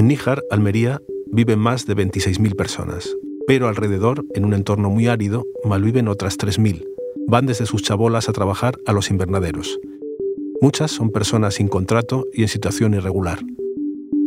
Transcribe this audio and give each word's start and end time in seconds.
En 0.00 0.08
Níjar, 0.08 0.42
Almería, 0.50 1.02
viven 1.30 1.58
más 1.58 1.84
de 1.84 1.94
26.000 1.94 2.56
personas, 2.56 3.14
pero 3.46 3.68
alrededor, 3.68 4.24
en 4.32 4.46
un 4.46 4.54
entorno 4.54 4.88
muy 4.88 5.08
árido, 5.08 5.44
malviven 5.62 6.08
otras 6.08 6.38
3.000. 6.38 6.86
Van 7.28 7.44
desde 7.44 7.66
sus 7.66 7.82
chabolas 7.82 8.26
a 8.30 8.32
trabajar 8.32 8.78
a 8.86 8.94
los 8.94 9.10
invernaderos. 9.10 9.78
Muchas 10.62 10.90
son 10.90 11.10
personas 11.10 11.56
sin 11.56 11.68
contrato 11.68 12.24
y 12.32 12.40
en 12.40 12.48
situación 12.48 12.94
irregular. 12.94 13.40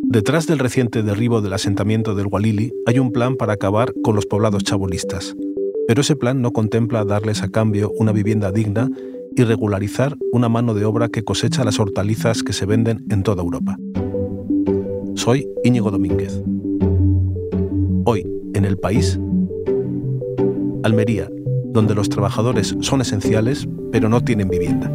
Detrás 0.03 0.45
del 0.45 0.59
reciente 0.59 1.01
derribo 1.01 1.41
del 1.41 1.53
asentamiento 1.53 2.13
del 2.13 2.27
Walili 2.27 2.71
hay 2.85 2.99
un 2.99 3.11
plan 3.11 3.35
para 3.35 3.53
acabar 3.53 3.95
con 4.03 4.15
los 4.15 4.27
poblados 4.27 4.63
chabolistas. 4.63 5.35
Pero 5.87 6.01
ese 6.01 6.15
plan 6.15 6.39
no 6.39 6.51
contempla 6.51 7.03
darles 7.03 7.41
a 7.41 7.49
cambio 7.49 7.91
una 7.97 8.11
vivienda 8.11 8.51
digna 8.51 8.91
y 9.35 9.43
regularizar 9.43 10.17
una 10.31 10.49
mano 10.49 10.75
de 10.75 10.85
obra 10.85 11.09
que 11.09 11.23
cosecha 11.23 11.63
las 11.63 11.79
hortalizas 11.79 12.43
que 12.43 12.53
se 12.53 12.67
venden 12.67 13.03
en 13.09 13.23
toda 13.23 13.41
Europa. 13.41 13.79
Soy 15.15 15.47
Íñigo 15.63 15.91
Domínguez. 15.91 16.41
Hoy, 18.05 18.27
en 18.53 18.65
el 18.65 18.77
país, 18.77 19.19
Almería, 20.83 21.29
donde 21.65 21.95
los 21.95 22.09
trabajadores 22.09 22.75
son 22.81 23.01
esenciales, 23.01 23.67
pero 23.91 24.09
no 24.09 24.21
tienen 24.21 24.49
vivienda. 24.49 24.91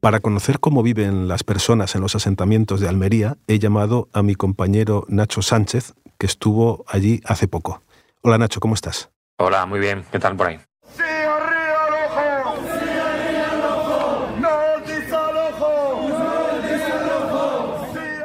Para 0.00 0.20
conocer 0.20 0.58
cómo 0.58 0.82
viven 0.82 1.28
las 1.28 1.44
personas 1.44 1.94
en 1.94 2.00
los 2.00 2.14
asentamientos 2.14 2.80
de 2.80 2.88
Almería, 2.88 3.36
he 3.46 3.58
llamado 3.58 4.08
a 4.14 4.22
mi 4.22 4.34
compañero 4.34 5.04
Nacho 5.08 5.42
Sánchez, 5.42 5.92
que 6.18 6.26
estuvo 6.26 6.84
allí 6.88 7.20
hace 7.24 7.48
poco. 7.48 7.82
Hola 8.22 8.38
Nacho, 8.38 8.60
¿cómo 8.60 8.74
estás? 8.74 9.10
Hola, 9.38 9.66
muy 9.66 9.78
bien. 9.78 10.04
¿Qué 10.10 10.18
tal 10.18 10.36
por 10.36 10.48
ahí? 10.48 10.60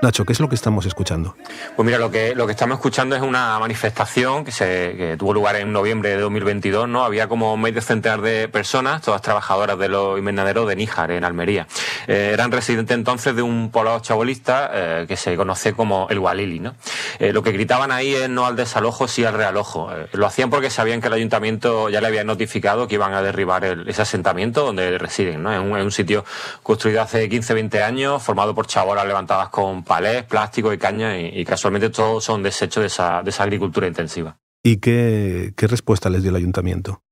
Nacho, 0.04 0.26
¿qué 0.26 0.34
es 0.34 0.42
lo 0.42 0.50
que 0.50 0.56
estamos 0.56 0.86
escuchando? 0.86 1.34
Pues 1.78 1.86
mira, 1.86 1.98
lo 1.98 2.12
que, 2.12 2.36
lo 2.36 2.46
que 2.46 2.52
estamos 2.52 2.76
escuchando 2.76 3.16
es 3.16 3.22
una 3.22 3.58
manifestación 3.58 4.44
que, 4.44 4.52
se, 4.52 5.16
tuvo 5.18 5.34
lugar 5.34 5.56
en 5.56 5.72
noviembre 5.72 6.09
de 6.09 6.18
2022, 6.18 6.90
¿no? 6.90 7.06
Había 7.06 7.30
como 7.30 7.56
medio 7.56 7.82
centenar 7.82 8.20
de 8.20 8.50
personas, 8.50 9.02
todas 9.02 9.22
trabajadoras 9.22 9.80
de 9.80 9.88
los 9.88 10.20
invernaderos 10.20 10.68
de 10.68 10.76
Níjar, 10.76 11.12
en 11.12 11.24
Almería. 11.24 11.68
Eh, 12.08 12.31
eran 12.34 12.52
residentes 12.52 12.98
entonces 12.98 13.34
de 13.34 13.44
un 13.44 13.72
poblado 13.72 14.02
chabolista 14.02 14.72
eh, 14.74 15.06
que 15.08 15.16
se 15.16 15.38
conoce 15.38 15.72
como 15.72 16.08
el 16.09 16.20
Walili, 16.20 16.59
¿no? 16.59 16.76
Eh, 17.20 17.31
lo 17.31 17.42
que 17.42 17.54
gritaban 17.54 17.94
ahí 17.94 18.14
es 18.14 18.30
no 18.30 18.46
al 18.46 18.58
desalojo, 18.58 19.08
sí 19.08 19.24
al 19.24 19.36
realojo. 19.36 19.90
lo 20.12 20.28
hacían 20.28 20.50
porque 20.50 20.70
sabían 20.70 21.00
que 21.00 21.08
el 21.08 21.14
ayuntamiento 21.14 21.88
ya 21.88 22.02
le 22.02 22.08
había 22.08 22.26
notificado 22.26 22.90
que 22.90 22.96
iban 22.96 23.14
a 23.14 23.22
derribar 23.22 23.64
ese 23.88 24.02
asentamiento 24.02 24.66
donde 24.66 24.98
residen, 24.98 25.44
¿no? 25.44 25.54
Es 25.54 25.59
un, 25.59 25.72
un, 25.72 25.92
sitio 25.92 26.26
construido 26.62 27.02
hace 27.02 27.30
15, 27.30 27.54
20 27.54 27.84
años, 27.84 28.22
formado 28.22 28.54
por 28.54 28.68
chabolas 28.68 29.06
levantadas 29.06 29.48
con 29.48 29.86
palés, 29.94 30.24
plástico 30.24 30.74
y 30.74 30.80
caña, 30.80 31.20
y, 31.20 31.46
casualmente 31.46 31.92
todos 31.92 32.24
son 32.24 32.42
desechos 32.42 32.82
de 32.82 32.88
esa, 32.88 33.22
de 33.22 33.30
esa 33.30 33.44
agricultura 33.44 33.86
intensiva. 33.86 34.40
¿Y 34.64 34.78
qué, 34.78 35.54
qué 35.56 35.68
respuesta 35.68 36.10
les 36.10 36.24
dio 36.24 36.32
el 36.32 36.38
ayuntamiento? 36.38 37.03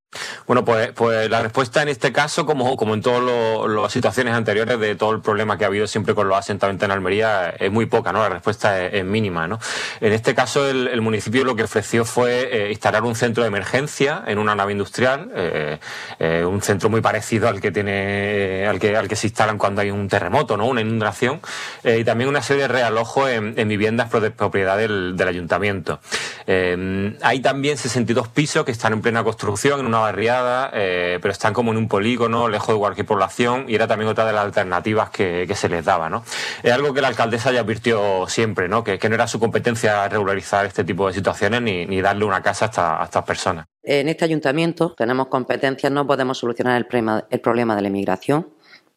Bueno, 0.45 0.65
pues, 0.65 0.91
pues 0.91 1.29
la 1.29 1.41
respuesta 1.41 1.81
en 1.81 1.87
este 1.87 2.11
caso, 2.11 2.45
como, 2.45 2.93
en 2.93 3.01
todas 3.01 3.69
las 3.69 3.91
situaciones 3.91 4.33
anteriores 4.33 4.77
de 4.79 4.95
todo 4.95 5.11
el 5.11 5.21
problema 5.21 5.57
que 5.57 5.63
ha 5.63 5.67
habido 5.67 5.87
siempre 5.87 6.13
con 6.13 6.27
los 6.27 6.37
asentamientos 6.37 6.85
en 6.85 6.91
Almería, 6.91 7.51
es 7.51 7.71
muy 7.71 7.85
poca, 7.85 8.11
¿no? 8.11 8.19
La 8.19 8.29
respuesta 8.29 8.85
es, 8.85 9.05
mínima, 9.05 9.47
¿no? 9.47 9.59
En 10.01 10.11
este 10.11 10.35
caso, 10.35 10.67
el, 10.67 11.01
municipio 11.01 11.45
lo 11.45 11.55
que 11.55 11.63
ofreció 11.63 12.03
fue 12.03 12.49
eh, 12.51 12.71
instalar 12.71 13.03
un 13.03 13.15
centro 13.15 13.43
de 13.43 13.47
emergencia 13.47 14.23
en 14.27 14.37
una 14.37 14.53
nave 14.53 14.73
industrial, 14.73 15.31
eh, 15.33 15.79
eh, 16.19 16.43
un 16.45 16.61
centro 16.61 16.89
muy 16.89 17.01
parecido 17.01 17.47
al 17.47 17.61
que 17.61 17.71
tiene, 17.71 18.67
al 18.67 18.79
que, 18.79 18.95
al 18.97 19.07
que 19.07 19.15
se 19.15 19.27
instalan 19.27 19.57
cuando 19.57 19.81
hay 19.81 19.91
un 19.91 20.09
terremoto, 20.09 20.57
¿no? 20.57 20.65
Una 20.65 20.81
inundación, 20.81 21.39
y 21.83 22.03
también 22.03 22.29
una 22.29 22.41
serie 22.41 22.63
de 22.63 22.67
realojos 22.67 23.29
en, 23.29 23.67
viviendas 23.69 24.11
de 24.11 24.31
propiedad 24.31 24.77
del, 24.77 25.15
del 25.15 25.27
ayuntamiento. 25.27 26.01
hay 26.45 27.39
también 27.41 27.77
62 27.77 28.27
pisos 28.27 28.65
que 28.65 28.71
están 28.71 28.93
en 28.93 29.01
plena 29.01 29.23
construcción 29.23 29.79
en 29.79 29.85
una 29.85 30.00
barriada, 30.01 30.69
eh, 30.73 31.19
pero 31.21 31.31
están 31.31 31.53
como 31.53 31.71
en 31.71 31.77
un 31.77 31.87
polígono, 31.87 32.49
lejos 32.49 32.75
de 32.75 32.79
cualquier 32.79 33.05
población, 33.05 33.65
y 33.67 33.75
era 33.75 33.87
también 33.87 34.09
otra 34.09 34.25
de 34.25 34.33
las 34.33 34.43
alternativas 34.43 35.09
que, 35.09 35.51
se 35.55 35.69
les 35.69 35.85
daba. 35.85 36.09
¿no? 36.09 36.23
Es 36.63 36.71
algo 36.71 36.93
que 36.93 37.01
la 37.01 37.07
alcaldesa 37.07 37.51
ya 37.51 37.61
advirtió 37.61 38.27
siempre, 38.27 38.67
¿no? 38.67 38.83
Que, 38.83 38.99
no 39.07 39.15
era 39.15 39.27
su 39.27 39.39
competencia 39.39 40.07
regularizar 40.07 40.65
este 40.65 40.83
tipo 40.83 41.07
de 41.07 41.13
situaciones 41.13 41.61
ni, 41.61 42.01
darle 42.01 42.25
una 42.25 42.41
casa 42.41 42.71
a, 42.75 43.03
estas 43.03 43.23
personas. 43.23 43.65
En 43.83 44.09
este 44.09 44.25
ayuntamiento 44.25 44.93
tenemos 44.97 45.27
competencias, 45.27 45.91
no 45.91 46.05
podemos 46.07 46.37
solucionar 46.37 46.77
el 46.77 46.85
problema, 46.85 47.25
el 47.29 47.39
problema 47.41 47.75
de 47.75 47.81
la 47.81 47.87
inmigración, 47.89 48.47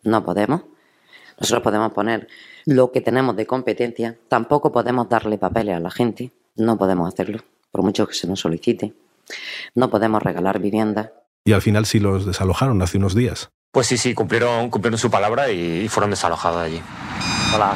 no 0.03 0.25
podemos. 0.25 0.63
Nosotros 1.39 1.63
podemos 1.63 1.93
poner 1.93 2.29
lo 2.65 2.93
que 2.93 3.01
tenemos 3.01 3.37
de 3.37 3.47
competencia, 3.47 4.17
tampoco 4.29 4.73
podemos 4.73 5.09
darle 5.09 5.39
papeles 5.39 5.77
a 5.77 5.81
la 5.81 5.91
gente, 5.91 6.33
no 6.57 6.79
podemos 6.79 7.13
hacerlo, 7.13 7.41
por 7.71 7.83
mucho 7.83 8.07
que 8.07 8.15
se 8.15 8.27
nos 8.27 8.41
solicite. 8.41 8.95
No 9.75 9.91
podemos 9.91 10.23
regalar 10.23 10.59
vivienda. 10.61 11.13
Y 11.45 11.53
al 11.53 11.63
final 11.63 11.87
sí 11.87 12.01
los 12.01 12.27
desalojaron 12.27 12.81
hace 12.83 12.99
unos 12.99 13.15
días. 13.15 13.51
Pues 13.71 13.87
sí, 13.87 13.99
sí, 13.99 14.15
cumplieron, 14.15 14.71
cumplieron 14.71 14.99
su 14.99 15.11
palabra 15.11 15.51
y, 15.51 15.89
fueron 15.89 16.11
desalojados 16.11 16.63
allí. 16.63 16.81
Hola. 17.55 17.75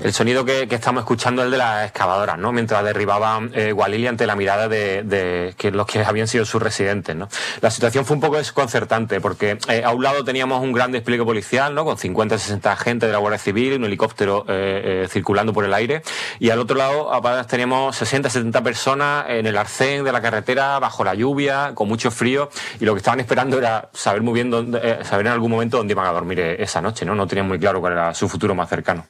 El 0.00 0.12
sonido 0.12 0.44
que, 0.44 0.68
estamos 0.70 1.02
escuchando 1.02 1.42
es 1.42 1.46
el 1.46 1.50
de 1.50 1.58
las 1.58 1.88
excavadoras, 1.88 2.38
¿no? 2.38 2.52
Mientras 2.52 2.84
derribaban 2.84 3.50
eh, 3.52 3.74
ante 4.08 4.26
la 4.26 4.36
mirada 4.36 4.68
de, 4.68 5.54
que 5.56 5.72
los 5.72 5.86
que 5.86 6.04
habían 6.04 6.28
sido 6.28 6.44
sus 6.44 6.62
residentes, 6.62 7.16
¿no? 7.16 7.28
La 7.60 7.70
situación 7.70 8.04
fue 8.04 8.14
un 8.14 8.20
poco 8.20 8.36
desconcertante 8.36 9.20
porque 9.20 9.58
eh, 9.68 9.82
a 9.84 9.90
un 9.90 10.04
lado 10.04 10.22
teníamos 10.22 10.62
un 10.62 10.72
gran 10.72 10.92
despliegue 10.92 11.24
policial, 11.24 11.74
¿no? 11.74 11.84
Con 11.84 11.98
50 11.98 12.38
60 12.38 12.70
agentes 12.72 13.08
de 13.08 13.12
la 13.12 13.18
Guardia 13.18 13.38
Civil, 13.38 13.74
un 13.74 13.84
helicóptero 13.86 14.44
eh, 14.48 15.02
eh, 15.04 15.08
circulando 15.08 15.52
por 15.52 15.64
el 15.64 15.74
aire. 15.74 16.02
Y 16.38 16.50
al 16.50 16.60
otro 16.60 16.76
lado 16.76 17.10
teníamos 17.48 17.96
60, 17.96 18.30
70 18.30 18.62
personas 18.62 19.24
en 19.28 19.46
el 19.46 19.58
arcén 19.58 20.04
de 20.04 20.12
la 20.12 20.22
carretera, 20.22 20.78
bajo 20.78 21.02
la 21.02 21.14
lluvia, 21.14 21.72
con 21.74 21.88
mucho 21.88 22.12
frío. 22.12 22.50
Y 22.78 22.84
lo 22.84 22.94
que 22.94 22.98
estaban 22.98 23.18
esperando 23.18 23.58
era 23.58 23.90
saber 23.92 24.22
muy 24.22 24.34
bien 24.34 24.50
dónde, 24.50 25.04
saber 25.04 25.26
en 25.26 25.32
algún 25.32 25.50
momento 25.50 25.78
dónde 25.78 25.92
iban 25.92 26.06
a 26.06 26.12
dormir 26.12 26.38
esa 26.38 26.80
noche, 26.80 27.04
¿no? 27.04 27.16
No 27.16 27.26
tenían 27.26 27.48
muy 27.48 27.58
claro 27.58 27.80
cuál 27.80 27.94
era 27.94 28.14
su 28.14 28.28
futuro 28.28 28.54
más 28.54 28.68
cercano. 28.68 29.06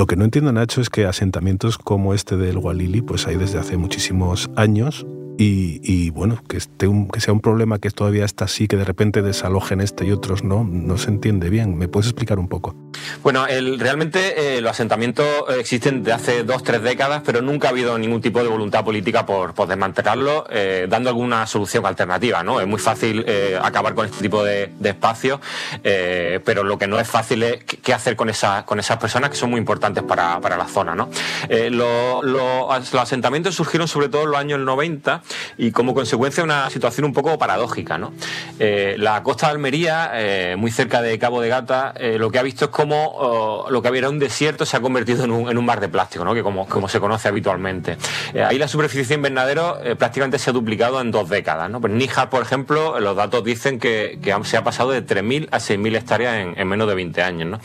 Lo 0.00 0.06
que 0.06 0.16
no 0.16 0.24
entiendo, 0.24 0.50
Nacho, 0.50 0.80
es 0.80 0.88
que 0.88 1.04
asentamientos 1.04 1.76
como 1.76 2.14
este 2.14 2.38
del 2.38 2.56
Walili, 2.56 3.02
pues 3.02 3.26
hay 3.26 3.36
desde 3.36 3.58
hace 3.58 3.76
muchísimos 3.76 4.48
años 4.56 5.06
y, 5.42 6.10
bueno, 6.10 6.42
que, 6.46 6.58
esté 6.58 6.86
que 7.12 7.20
sea 7.20 7.32
un 7.32 7.40
problema 7.40 7.78
que 7.78 7.90
todavía 7.90 8.26
está 8.26 8.44
así, 8.44 8.68
que 8.68 8.76
de 8.76 8.84
repente 8.84 9.22
desalojen 9.22 9.80
este 9.80 10.04
y 10.04 10.12
otros 10.12 10.44
no, 10.44 10.64
no 10.64 10.98
se 10.98 11.08
entiende 11.08 11.48
bien. 11.48 11.78
¿Me 11.78 11.88
puedes 11.88 12.08
explicar 12.08 12.38
un 12.38 12.48
poco? 12.48 12.74
Bueno, 13.22 13.46
el, 13.46 13.80
realmente 13.80 14.56
eh, 14.56 14.60
los 14.60 14.72
asentamientos 14.72 15.26
existen 15.58 16.02
desde 16.02 16.12
hace 16.12 16.44
dos, 16.44 16.62
tres 16.62 16.82
décadas, 16.82 17.22
pero 17.24 17.40
nunca 17.40 17.68
ha 17.68 17.70
habido 17.70 17.96
ningún 17.96 18.20
tipo 18.20 18.42
de 18.42 18.48
voluntad 18.48 18.84
política 18.84 19.24
por, 19.24 19.54
por 19.54 19.66
desmantelarlo, 19.66 20.46
eh, 20.50 20.86
dando 20.90 21.08
alguna 21.08 21.46
solución 21.46 21.86
alternativa. 21.86 22.42
¿no? 22.42 22.60
Es 22.60 22.66
muy 22.66 22.78
fácil 22.78 23.24
eh, 23.26 23.58
acabar 23.62 23.94
con 23.94 24.06
este 24.06 24.20
tipo 24.20 24.44
de, 24.44 24.70
espacios, 24.84 25.40
pero 25.82 26.64
lo 26.64 26.76
que 26.76 26.88
no 26.88 26.98
es 26.98 27.08
fácil 27.08 27.44
es 27.44 27.64
qué 27.64 27.94
hacer 27.94 28.16
con, 28.16 28.28
esa, 28.28 28.66
con 28.66 28.80
esas 28.80 28.98
personas 28.98 29.30
que 29.30 29.36
son 29.36 29.50
muy 29.50 29.58
importantes 29.58 30.02
para, 30.02 30.40
para 30.40 30.56
la 30.56 30.66
zona. 30.66 30.94
¿no? 30.94 31.08
los 31.48 32.94
asentamientos 32.94 33.54
surgieron 33.54 33.86
sobre 33.86 34.08
todo 34.08 34.24
en 34.24 34.30
los 34.30 34.40
años 34.40 34.58
90 34.58 35.22
y 35.58 35.70
como 35.72 35.94
consecuencia 35.94 36.42
una 36.42 36.70
situación 36.70 37.04
un 37.04 37.12
poco 37.12 37.38
paradójica. 37.38 37.98
¿no? 37.98 38.12
Eh, 38.58 38.96
la 38.98 39.22
costa 39.22 39.46
de 39.46 39.52
Almería, 39.52 40.10
eh, 40.14 40.56
muy 40.56 40.70
cerca 40.70 41.02
de 41.02 41.18
Cabo 41.18 41.40
de 41.40 41.48
Gata, 41.48 41.92
eh, 41.96 42.18
lo 42.18 42.30
que 42.30 42.38
ha 42.38 42.42
visto 42.42 42.66
es 42.66 42.70
como 42.70 43.06
oh, 43.06 43.70
lo 43.70 43.82
que 43.82 43.88
había 43.88 44.00
era 44.00 44.08
un 44.08 44.18
desierto 44.18 44.64
se 44.64 44.76
ha 44.76 44.80
convertido 44.80 45.24
en 45.24 45.30
un, 45.30 45.64
mar 45.64 45.80
de 45.80 45.90
plástico, 45.90 46.24
¿no? 46.24 46.32
que 46.34 46.42
como, 46.42 46.66
como 46.66 46.88
se 46.88 47.00
conoce 47.00 47.28
habitualmente. 47.28 47.98
ahí 48.34 48.58
la 48.58 48.66
superficie 48.66 49.06
de 49.06 49.14
invernadero 49.14 49.78
prácticamente 49.98 50.38
se 50.38 50.48
ha 50.48 50.52
duplicado 50.54 51.00
en 51.00 51.10
dos 51.10 51.28
décadas. 51.28 51.68
¿no? 51.70 51.80
Pues 51.80 51.92
Níjar, 51.92 52.30
por 52.30 52.42
ejemplo, 52.42 52.98
los 52.98 53.14
datos 53.14 53.44
dicen 53.44 53.78
que, 53.78 54.18
se 54.44 54.56
ha 54.56 54.64
pasado 54.64 54.90
de 54.90 55.04
3.000 55.04 55.48
a 55.50 55.58
6.000 55.58 55.96
hectáreas 55.96 56.36
en, 56.36 56.58
en, 56.58 56.66
menos 56.66 56.88
de 56.88 56.94
20 56.94 57.22
años. 57.22 57.48
¿no? 57.50 57.60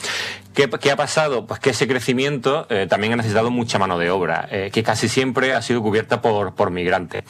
¿Qué, 0.53 0.91
ha 0.91 0.95
pasado? 0.95 1.45
Pues 1.45 1.59
que 1.59 1.69
ese 1.69 1.87
crecimiento 1.87 2.67
también 2.89 3.13
ha 3.13 3.15
necesitado 3.17 3.49
mucha 3.49 3.79
mano 3.79 3.97
de 3.97 4.09
obra, 4.09 4.49
que 4.71 4.83
casi 4.83 5.09
siempre 5.09 5.53
ha 5.53 5.61
sido 5.61 5.81
cubierta 5.81 6.21
por, 6.21 6.55
por 6.55 6.71
migrantes. 6.71 7.23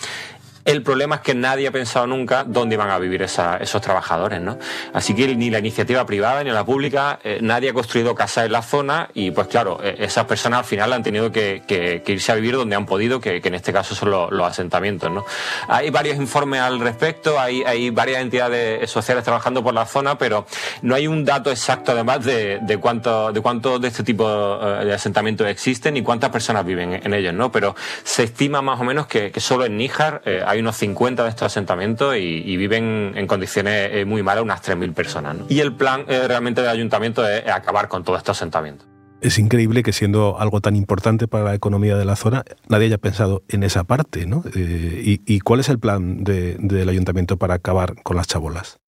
El 0.65 0.81
problema 0.81 1.17
es 1.17 1.21
que 1.21 1.35
nadie 1.35 1.67
ha 1.67 1.71
pensado 1.71 2.07
nunca 2.07 2.43
dónde 2.43 2.73
iban 2.73 2.89
a 2.89 2.97
vivir 2.97 3.21
esos 3.21 3.81
trabajadores, 3.83 4.41
¿no? 4.41 4.57
Así 4.93 5.13
que 5.13 5.35
ni 5.35 5.51
la 5.51 5.59
iniciativa 5.59 6.03
privada 6.07 6.43
ni 6.43 6.49
la 6.49 6.65
pública, 6.65 7.19
eh, 7.23 7.37
nadie 7.39 7.69
ha 7.69 7.73
construido 7.73 8.15
casas 8.15 8.47
en 8.47 8.51
la 8.51 8.63
zona 8.63 9.09
y 9.13 9.29
pues 9.29 9.47
claro, 9.47 9.79
eh, 9.83 9.95
esas 9.99 10.25
personas 10.25 10.59
al 10.61 10.65
final 10.65 10.91
han 10.91 11.03
tenido 11.03 11.31
que, 11.31 12.01
irse 12.07 12.31
a 12.31 12.35
vivir 12.35 12.55
donde 12.55 12.75
han 12.75 12.87
podido, 12.87 13.21
que, 13.21 13.41
en 13.43 13.53
este 13.53 13.71
caso 13.71 13.93
son 13.93 14.09
los, 14.09 14.45
asentamientos, 14.45 15.11
¿no? 15.11 15.23
Hay 15.67 15.91
varios 15.91 16.17
informes 16.17 16.61
al 16.61 16.79
respecto, 16.79 17.39
hay, 17.39 17.91
varias 17.91 18.21
entidades 18.21 18.89
sociales 18.89 19.23
trabajando 19.23 19.63
por 19.63 19.75
la 19.75 19.85
zona, 19.85 20.17
pero 20.17 20.47
no 20.81 20.95
hay 20.95 21.05
un 21.05 21.25
dato 21.25 21.51
exacto 21.51 21.91
además 21.91 22.25
de, 22.25 22.57
de 22.61 22.77
cuánto 22.77 23.31
de 23.31 23.39
cuántos 23.41 23.79
de 23.81 23.89
este 23.89 24.03
tipo 24.03 24.25
eh, 24.27 24.85
de 24.85 24.93
asentamientos 24.95 25.47
existen 25.47 25.95
y 25.95 26.01
cuántas 26.01 26.31
personas 26.31 26.65
viven 26.65 27.01
en 27.03 27.13
ellos, 27.13 27.35
¿no? 27.35 27.51
Pero 27.51 27.75
se 28.03 28.23
estima 28.23 28.63
más 28.63 28.81
o 28.81 28.83
menos 28.83 29.05
que, 29.05 29.31
solo 29.39 29.65
en 29.65 29.77
Níjar 29.77 30.23
hay 30.47 30.54
unos 30.59 30.75
50 30.77 31.23
de 31.23 31.29
estos 31.29 31.45
asentamientos 31.47 32.15
y, 32.17 32.57
viven 32.57 33.13
en 33.15 33.27
condiciones 33.27 33.89
eh, 33.91 34.05
muy 34.05 34.23
malas 34.23 34.43
unas 34.43 34.61
3.000 34.63 34.93
personas. 34.93 35.37
Y 35.49 35.59
el 35.59 35.73
plan 35.73 36.05
eh, 36.07 36.27
realmente 36.27 36.61
del 36.61 36.69
ayuntamiento 36.69 37.27
es, 37.27 37.47
acabar 37.47 37.87
con 37.87 38.03
todos 38.03 38.19
estos 38.19 38.37
asentamientos. 38.37 38.87
Es 39.21 39.39
increíble 39.39 39.81
que 39.81 39.91
siendo 39.91 40.39
algo 40.39 40.61
tan 40.61 40.75
importante 40.75 41.27
para 41.27 41.43
la 41.43 41.55
economía 41.55 41.97
de 41.97 42.05
la 42.05 42.15
zona, 42.15 42.43
nadie 42.67 42.87
haya 42.87 42.97
pensado 42.97 43.43
en 43.47 43.63
esa 43.63 43.83
parte, 43.83 44.25
¿no? 44.25 44.43
Eh, 44.55 45.19
y, 45.25 45.39
cuál 45.39 45.59
es 45.59 45.69
el 45.69 45.79
plan 45.79 46.23
del 46.23 46.89
ayuntamiento 46.89 47.37
para 47.37 47.55
acabar 47.55 47.95
con 48.03 48.17
las 48.17 48.27
chabolas? 48.27 48.79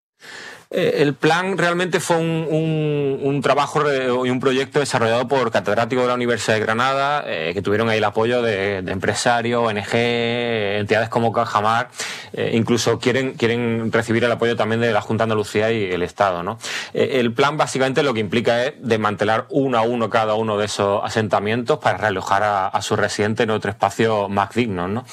Eh, 0.70 0.96
el 0.98 1.14
plan 1.14 1.56
realmente 1.56 1.98
fue 1.98 2.18
un, 2.18 3.40
trabajo 3.42 3.82
y 4.26 4.30
un 4.30 4.40
proyecto 4.40 4.80
desarrollado 4.80 5.26
por 5.26 5.50
catedráticos 5.50 6.04
de 6.04 6.08
la 6.08 6.14
Universidad 6.14 6.56
de 6.56 6.60
Granada, 6.60 7.24
eh, 7.26 7.52
que 7.54 7.62
tuvieron 7.62 7.88
ahí 7.88 7.98
el 7.98 8.04
apoyo 8.04 8.42
de, 8.42 8.78
empresarios, 8.78 9.62
ONG, 9.64 9.94
entidades 9.94 11.08
como 11.08 11.32
Cajamar, 11.32 11.88
eh, 12.34 12.50
incluso 12.52 12.98
quieren, 12.98 13.34
quieren 13.34 13.90
recibir 13.92 14.24
el 14.24 14.32
apoyo 14.32 14.56
también 14.56 14.80
de 14.82 14.92
la 14.92 15.00
Junta 15.00 15.22
de 15.22 15.24
Andalucía 15.24 15.72
y 15.72 15.84
el 15.84 16.02
Estado. 16.02 16.42
¿no? 16.42 16.58
el 16.92 17.32
plan 17.32 17.56
básicamente 17.56 18.02
lo 18.02 18.12
que 18.12 18.20
implica 18.20 18.64
es 18.64 18.74
desmantelar 18.80 19.46
uno 19.50 19.78
a 19.78 19.82
uno 19.82 20.10
cada 20.10 20.34
uno 20.34 20.58
de 20.58 20.66
esos 20.66 21.02
asentamientos 21.02 21.78
para 21.78 21.96
realojar 21.96 22.42
a, 22.44 22.82
sus 22.82 22.98
residentes 22.98 23.44
en 23.44 23.50
otro 23.50 23.70
espacio 23.70 24.28
más 24.28 24.50
digno. 24.54 24.88
¿no? 24.88 25.04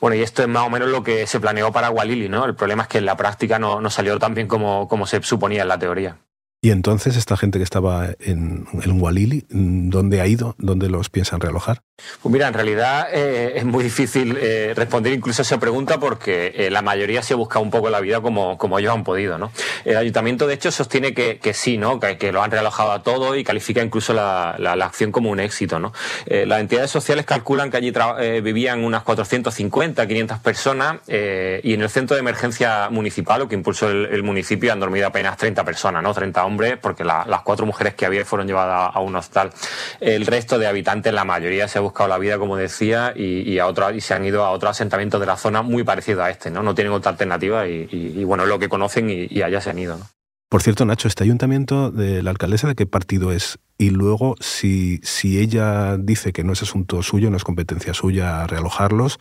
Bueno, 0.00 0.16
y 0.16 0.22
esto 0.22 0.42
es 0.42 0.48
más 0.48 0.66
o 0.66 0.70
menos 0.70 0.88
lo 0.88 1.02
que 1.02 1.26
se 1.26 1.40
planeó 1.40 1.72
para 1.72 1.90
Walili, 1.90 2.28
¿no? 2.28 2.44
El 2.44 2.54
problema 2.54 2.84
es 2.84 2.88
que 2.88 2.98
en 2.98 3.06
la 3.06 3.16
práctica 3.16 3.58
no, 3.58 3.90
salió 3.90 4.16
tan 4.18 4.32
bien 4.32 4.46
como 4.46 4.86
se 5.06 5.22
suponía 5.22 5.62
en 5.62 5.68
la 5.68 5.78
teoría. 5.78 6.18
Y 6.60 6.72
entonces 6.72 7.16
esta 7.16 7.36
gente 7.36 7.58
que 7.58 7.62
estaba 7.62 8.08
en, 8.18 8.66
en 8.82 9.00
Walili, 9.00 9.46
¿dónde 9.48 10.20
ha 10.20 10.26
ido? 10.26 10.56
¿Dónde 10.58 10.88
los 10.88 11.08
piensan 11.08 11.40
realojar? 11.40 11.82
Pues 12.20 12.32
mira, 12.32 12.48
en 12.48 12.54
realidad 12.54 13.08
eh, 13.12 13.54
es 13.56 13.64
muy 13.64 13.82
difícil 13.84 14.36
eh, 14.40 14.72
responder 14.74 15.12
incluso 15.12 15.42
esa 15.42 15.58
pregunta 15.58 15.98
porque 15.98 16.52
eh, 16.56 16.70
la 16.70 16.82
mayoría 16.82 17.22
se 17.22 17.34
ha 17.34 17.36
buscado 17.36 17.64
un 17.64 17.70
poco 17.70 17.90
la 17.90 18.00
vida 18.00 18.20
como, 18.20 18.58
como 18.58 18.78
ellos 18.78 18.92
han 18.92 19.04
podido, 19.04 19.38
¿no? 19.38 19.52
El 19.84 19.96
ayuntamiento, 19.96 20.48
de 20.48 20.54
hecho, 20.54 20.72
sostiene 20.72 21.14
que, 21.14 21.38
que 21.38 21.54
sí, 21.54 21.76
¿no? 21.76 22.00
Que, 22.00 22.18
que, 22.18 22.32
lo 22.32 22.42
han 22.42 22.50
realojado 22.50 22.90
a 22.90 23.02
todos 23.04 23.36
y 23.36 23.44
califica 23.44 23.82
incluso 23.82 24.12
la, 24.12 24.56
la, 24.58 24.72
acción 24.84 25.12
como 25.12 25.30
un 25.30 25.40
éxito, 25.40 25.78
¿no? 25.78 25.92
las 26.26 26.60
entidades 26.60 26.90
sociales 26.90 27.26
calculan 27.26 27.70
que 27.70 27.76
allí 27.76 27.92
vivían 28.42 28.84
unas 28.84 29.02
450, 29.02 30.06
500 30.06 30.38
personas 30.38 31.00
y 31.08 31.74
en 31.74 31.82
el 31.82 31.90
centro 31.90 32.14
de 32.14 32.20
emergencia 32.20 32.88
municipal, 32.90 33.40
lo 33.40 33.48
que 33.48 33.54
impulsó 33.54 33.90
el, 33.90 34.06
el 34.06 34.22
municipio, 34.22 34.72
han 34.72 34.80
dormido 34.80 35.06
apenas 35.06 35.36
30 35.36 35.64
personas, 35.64 36.02
¿no? 36.02 36.14
30 36.14 36.47
hombres, 36.48 36.78
porque 36.80 37.04
las 37.04 37.42
cuatro 37.42 37.66
mujeres 37.66 37.94
que 37.94 38.06
había 38.06 38.24
fueron 38.24 38.48
llevadas 38.48 38.90
a 38.92 39.00
un 39.00 39.14
hostal. 39.14 39.50
El 40.00 40.26
resto 40.26 40.58
de 40.58 40.66
habitantes, 40.66 41.12
la 41.12 41.24
mayoría 41.24 41.68
se 41.68 41.78
ha 41.78 41.80
buscado 41.80 42.08
la 42.08 42.18
vida, 42.18 42.38
como 42.38 42.56
decía, 42.56 43.12
y, 43.14 43.58
a 43.58 43.66
otro, 43.66 43.92
y 43.92 44.00
se 44.00 44.14
han 44.14 44.24
ido 44.24 44.44
a 44.44 44.50
otros 44.50 44.70
asentamientos 44.70 45.20
de 45.20 45.26
la 45.26 45.36
zona 45.36 45.62
muy 45.62 45.84
parecidos 45.84 46.24
a 46.24 46.30
este, 46.30 46.50
¿no? 46.50 46.62
No 46.62 46.74
tienen 46.74 46.92
otra 46.92 47.12
alternativa 47.12 47.66
y, 47.68 48.24
bueno, 48.24 48.42
es 48.44 48.48
lo 48.48 48.58
que 48.58 48.68
conocen 48.68 49.10
y, 49.10 49.42
allá 49.42 49.60
se 49.60 49.70
han 49.70 49.78
ido, 49.78 49.98
Por 50.48 50.62
cierto, 50.62 50.84
Nacho, 50.84 51.06
¿este 51.06 51.24
ayuntamiento 51.24 51.90
de 51.90 52.22
la 52.22 52.30
alcaldesa 52.30 52.66
de 52.66 52.74
qué 52.74 52.86
partido 52.86 53.32
es? 53.32 53.58
Y 53.76 53.90
luego, 53.90 54.34
si, 54.40 55.00
si 55.04 55.38
ella 55.38 55.96
dice 55.98 56.32
que 56.32 56.42
no 56.42 56.52
es 56.52 56.62
asunto 56.62 57.02
suyo, 57.02 57.30
no 57.30 57.36
es 57.36 57.44
competencia 57.44 57.94
suya 57.94 58.46
realojarlos, 58.46 59.20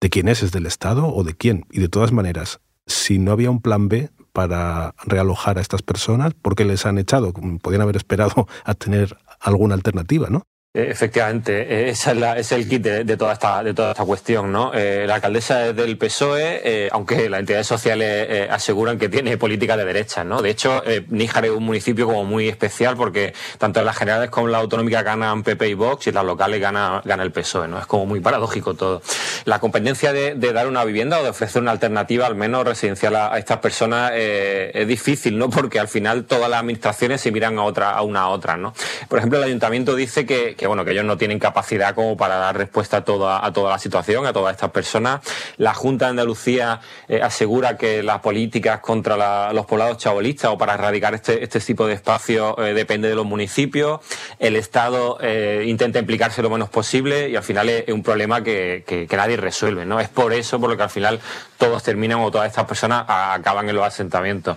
¿de 0.00 0.10
quién 0.10 0.28
es? 0.28 0.42
¿Es 0.42 0.50
del 0.50 0.66
Estado 0.66 1.06
o 1.06 1.22
de 1.22 1.34
quién? 1.34 1.66
Y 1.70 1.80
de 1.80 1.88
todas 1.88 2.12
maneras, 2.12 2.60
si 2.86 3.18
no 3.18 3.32
había 3.32 3.50
un 3.50 3.60
plan 3.60 3.88
B, 3.88 4.10
para 4.34 4.94
realojar 5.06 5.56
a 5.56 5.60
estas 5.62 5.80
personas? 5.80 6.34
porque 6.42 6.64
les 6.66 6.84
han 6.84 6.98
echado? 6.98 7.32
Podrían 7.62 7.82
haber 7.82 7.96
esperado 7.96 8.46
a 8.64 8.74
tener 8.74 9.16
alguna 9.40 9.74
alternativa, 9.74 10.28
¿no? 10.28 10.46
Eh, 10.76 10.88
efectivamente, 10.90 11.52
eh, 11.62 11.90
ese 11.90 12.10
es, 12.10 12.36
es 12.36 12.50
el 12.50 12.68
kit 12.68 12.82
de, 12.82 13.16
toda 13.16 13.34
esta, 13.34 13.62
de 13.62 13.72
toda 13.72 13.92
esta 13.92 14.04
cuestión. 14.04 14.50
¿no? 14.50 14.72
Eh, 14.74 15.04
la 15.06 15.14
alcaldesa 15.14 15.68
es 15.68 15.76
del 15.76 15.96
PSOE, 15.96 16.88
aunque 16.90 17.30
las 17.30 17.38
entidades 17.38 17.68
sociales 17.68 18.50
aseguran 18.50 18.98
que 18.98 19.08
tiene 19.08 19.38
política 19.38 19.76
de 19.76 19.84
derecha. 19.84 20.24
¿no? 20.24 20.42
De 20.42 20.50
hecho, 20.50 20.82
Níjar 21.10 21.44
es 21.44 21.52
un 21.52 21.62
municipio 21.62 22.06
como 22.06 22.24
muy 22.24 22.48
especial 22.48 22.96
porque 22.96 23.34
tanto 23.58 23.78
en 23.78 23.86
las 23.86 23.96
generales 23.96 24.30
como 24.30 24.48
en 24.48 24.52
las 24.52 24.62
autonómicas 24.62 25.04
ganan 25.04 25.44
PP 25.44 25.68
y 25.68 25.74
Vox 25.74 26.08
y 26.08 26.10
en 26.10 26.16
las 26.16 26.24
locales 26.24 26.60
gana, 26.60 27.00
gana 27.04 27.22
el 27.22 27.30
PSOE. 27.30 27.68
¿no? 27.68 27.78
Es 27.78 27.86
como 27.86 28.06
muy 28.06 28.18
paradójico 28.18 28.74
todo. 28.74 29.00
La 29.44 29.60
competencia 29.60 30.12
de, 30.12 30.34
dar 30.34 30.66
una 30.66 30.84
vivienda 30.84 31.20
o 31.20 31.22
de 31.22 31.28
ofrecer 31.28 31.62
una 31.62 31.70
alternativa, 31.70 32.26
al 32.26 32.34
menos 32.34 32.64
residencial 32.64 33.14
a, 33.14 33.38
estas 33.38 33.58
personas, 33.58 34.10
es 34.16 34.88
difícil, 34.88 35.38
¿no? 35.38 35.50
porque 35.50 35.78
al 35.78 35.88
final 35.88 36.24
todas 36.24 36.50
las 36.50 36.58
administraciones 36.58 37.20
se 37.20 37.30
miran 37.30 37.60
a, 37.60 37.62
otra, 37.62 37.92
a 37.92 38.02
una 38.02 38.22
a 38.22 38.28
otra. 38.30 38.56
¿no? 38.56 38.74
Por 39.08 39.18
ejemplo, 39.18 39.38
el 39.38 39.44
ayuntamiento 39.44 39.94
dice 39.94 40.26
que 40.26 40.63
bueno, 40.66 40.84
que 40.84 40.92
ellos 40.92 41.04
no 41.04 41.16
tienen 41.16 41.38
capacidad 41.38 41.94
como 41.94 42.16
para 42.16 42.36
dar 42.36 42.56
respuesta 42.56 42.98
a 42.98 43.04
toda, 43.04 43.44
a 43.44 43.52
toda 43.52 43.70
la 43.70 43.78
situación, 43.78 44.26
a 44.26 44.32
todas 44.32 44.54
estas 44.54 44.70
personas. 44.70 45.20
La 45.56 45.74
Junta 45.74 46.06
de 46.06 46.10
Andalucía 46.10 46.80
eh, 47.08 47.20
asegura 47.22 47.76
que 47.76 48.02
las 48.02 48.20
políticas 48.20 48.80
contra 48.80 49.52
los 49.52 49.66
poblados 49.66 49.98
chabolistas 49.98 50.50
o 50.50 50.58
para 50.58 50.74
erradicar 50.74 51.14
este, 51.14 51.42
este 51.42 51.60
tipo 51.60 51.86
de 51.86 51.94
espacios 51.94 52.54
eh, 52.58 52.74
depende 52.74 53.08
de 53.08 53.14
los 53.14 53.26
municipios. 53.26 54.00
El 54.38 54.56
Estado 54.56 55.18
eh, 55.20 55.64
intenta 55.66 55.98
implicarse 55.98 56.42
lo 56.42 56.50
menos 56.50 56.68
posible 56.68 57.28
y 57.28 57.36
al 57.36 57.42
final 57.42 57.68
es, 57.68 57.88
un 57.88 58.02
problema 58.02 58.42
que, 58.42 58.84
que, 58.86 59.16
nadie 59.16 59.36
resuelve, 59.36 59.86
¿no? 59.86 60.00
Es 60.00 60.08
por 60.08 60.32
eso 60.32 60.58
por 60.58 60.68
lo 60.68 60.76
que 60.76 60.82
al 60.82 60.90
final 60.90 61.20
todos 61.56 61.82
terminan 61.82 62.18
o 62.20 62.30
todas 62.30 62.48
estas 62.48 62.64
personas 62.64 63.04
acaban 63.08 63.68
en 63.68 63.76
los 63.76 63.84
asentamientos. 63.84 64.56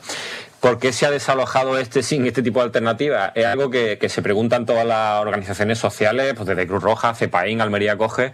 ¿Por 0.59 0.80
qué 0.80 0.92
se 0.92 1.06
ha 1.06 1.12
desalojado 1.12 1.77
este 1.77 2.01
sin 2.01 2.25
este 2.25 2.42
tipo 2.42 2.59
de 2.59 2.65
alternativa? 2.65 3.31
Es 3.36 3.45
algo 3.45 3.69
que, 3.69 4.00
se 4.09 4.21
preguntan 4.24 4.65
todas 4.65 4.86
las 4.86 5.21
organizaciones 5.21 5.77
sociales, 5.77 6.33
pues 6.36 6.48
desde 6.48 6.65
Cruz 6.65 6.81
Roja, 6.81 7.13
CEPAIN, 7.13 7.62
Almería 7.62 7.95
Coge, 7.95 8.31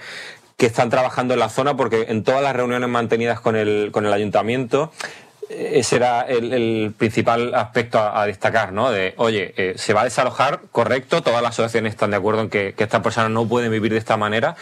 que 0.56 0.66
están 0.66 0.90
trabajando 0.90 1.34
en 1.34 1.42
la 1.42 1.50
zona, 1.50 1.76
porque 1.76 2.06
en 2.08 2.24
todas 2.24 2.42
las 2.42 2.56
reuniones 2.56 2.88
mantenidas 2.88 3.42
con 3.42 3.58
el, 3.58 3.90
con 3.92 4.06
el 4.06 4.14
ayuntamiento, 4.14 4.94
eh, 5.50 5.72
ese 5.76 5.98
era 5.98 6.22
el, 6.22 6.94
principal 6.98 7.54
aspecto 7.56 8.00
a, 8.00 8.26
destacar, 8.26 8.72
¿no? 8.72 8.90
De, 8.90 9.14
oye, 9.18 9.54
eh, 9.58 9.74
se 9.76 9.94
va 9.94 10.02
a 10.02 10.06
desalojar, 10.06 10.62
correcto, 10.72 11.24
todas 11.24 11.42
las 11.42 11.52
asociaciones 11.52 11.92
están 11.92 12.12
de 12.12 12.18
acuerdo 12.18 12.42
en 12.42 12.50
que, 12.50 12.74
que 12.74 12.86
estas 12.86 13.02
personas 13.02 13.32
no 13.32 13.46
pueden 13.50 13.70
vivir 13.70 13.92
de 13.92 13.98
esta 13.98 14.16
manera, 14.16 14.56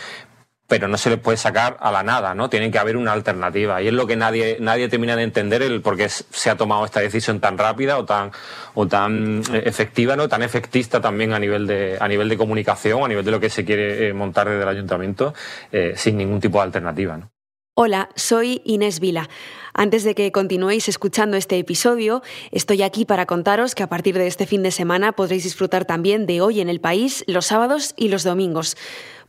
pero 0.72 0.88
no 0.88 0.98
se 0.98 1.10
les 1.10 1.20
puede 1.20 1.36
sacar 1.36 1.76
a 1.82 1.92
la 1.92 2.02
nada, 2.02 2.34
¿no? 2.34 2.50
Tiene 2.50 2.72
que 2.72 2.80
haber 2.80 2.96
una 2.96 3.12
alternativa. 3.12 3.82
Y 3.82 3.90
es 3.90 3.94
lo 3.94 4.08
que 4.08 4.16
nadie, 4.16 4.56
nadie 4.62 4.88
termina 4.88 5.18
de 5.18 5.24
entender 5.24 5.62
el 5.62 5.82
por 5.82 5.98
qué 5.98 6.08
se 6.08 6.50
ha 6.50 6.56
tomado 6.56 6.86
esta 6.86 7.02
decisión 7.02 7.42
tan 7.42 7.58
rápida 7.58 7.98
o 7.98 8.06
tan, 8.06 8.32
o 8.74 8.88
tan 8.88 9.42
eh, 9.52 9.64
efectiva, 9.66 10.16
¿no? 10.16 10.30
Tan 10.30 10.44
efectista 10.44 11.02
también 11.02 11.34
a 11.34 11.40
nivel 11.40 11.68
de, 11.68 11.98
a 12.00 12.08
nivel 12.08 12.30
de 12.30 12.38
comunicación, 12.38 13.04
a 13.04 13.10
nivel 13.10 13.26
de 13.26 13.32
lo 13.32 13.42
que 13.42 13.50
se 13.50 13.66
quiere 13.66 14.08
eh, 14.08 14.14
montar 14.14 14.48
desde 14.48 14.64
el 14.64 14.70
ayuntamiento, 14.70 15.34
eh, 15.74 15.92
sin 15.98 16.16
ningún 16.16 16.40
tipo 16.40 16.60
de 16.60 16.64
alternativa, 16.64 17.18
¿no? 17.18 17.30
Hola, 17.74 18.10
soy 18.18 18.62
Inés 18.66 19.00
Vila. 19.00 19.30
Antes 19.74 20.04
de 20.04 20.14
que 20.14 20.34
continuéis 20.34 20.90
escuchando 20.90 21.38
este 21.38 21.58
episodio, 21.58 22.22
estoy 22.52 22.82
aquí 22.82 23.06
para 23.06 23.26
contaros 23.26 23.76
que 23.76 23.82
a 23.84 23.88
partir 23.88 24.18
de 24.18 24.28
este 24.28 24.46
fin 24.46 24.62
de 24.62 24.72
semana 24.72 25.14
podréis 25.14 25.46
disfrutar 25.46 25.86
también 25.86 26.26
de 26.26 26.42
Hoy 26.42 26.60
en 26.60 26.68
el 26.68 26.82
País 26.82 27.24
los 27.28 27.46
sábados 27.46 27.94
y 27.96 28.10
los 28.10 28.26
domingos. 28.26 28.76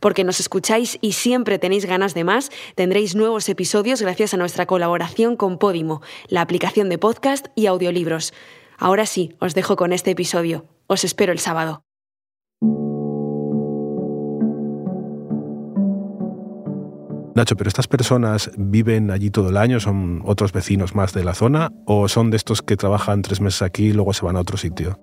Porque 0.01 0.25
nos 0.25 0.41
escucháis 0.41 0.97
y 0.99 1.13
siempre 1.13 1.57
tenéis 1.57 1.85
ganas 1.85 2.13
de 2.13 2.25
más, 2.25 2.51
tendréis 2.75 3.15
nuevos 3.15 3.47
episodios 3.47 4.01
gracias 4.01 4.33
a 4.33 4.37
nuestra 4.37 4.65
colaboración 4.65 5.37
con 5.37 5.57
Podimo, 5.57 6.01
la 6.27 6.41
aplicación 6.41 6.89
de 6.89 6.97
podcast 6.97 7.47
y 7.55 7.67
audiolibros. 7.67 8.33
Ahora 8.77 9.05
sí, 9.05 9.37
os 9.39 9.55
dejo 9.55 9.77
con 9.77 9.93
este 9.93 10.11
episodio. 10.11 10.65
Os 10.87 11.05
espero 11.05 11.31
el 11.31 11.39
sábado. 11.39 11.85
Nacho, 17.35 17.55
pero 17.55 17.67
estas 17.67 17.87
personas 17.87 18.51
viven 18.57 19.09
allí 19.09 19.31
todo 19.31 19.49
el 19.49 19.57
año, 19.57 19.79
son 19.79 20.21
otros 20.23 20.51
vecinos 20.51 20.93
más 20.93 21.13
de 21.13 21.23
la 21.23 21.33
zona 21.33 21.71
o 21.85 22.07
son 22.07 22.29
de 22.29 22.37
estos 22.37 22.61
que 22.61 22.77
trabajan 22.77 23.23
tres 23.23 23.41
meses 23.41 23.63
aquí 23.63 23.87
y 23.87 23.93
luego 23.93 24.13
se 24.13 24.23
van 24.23 24.35
a 24.35 24.41
otro 24.41 24.55
sitio? 24.55 24.99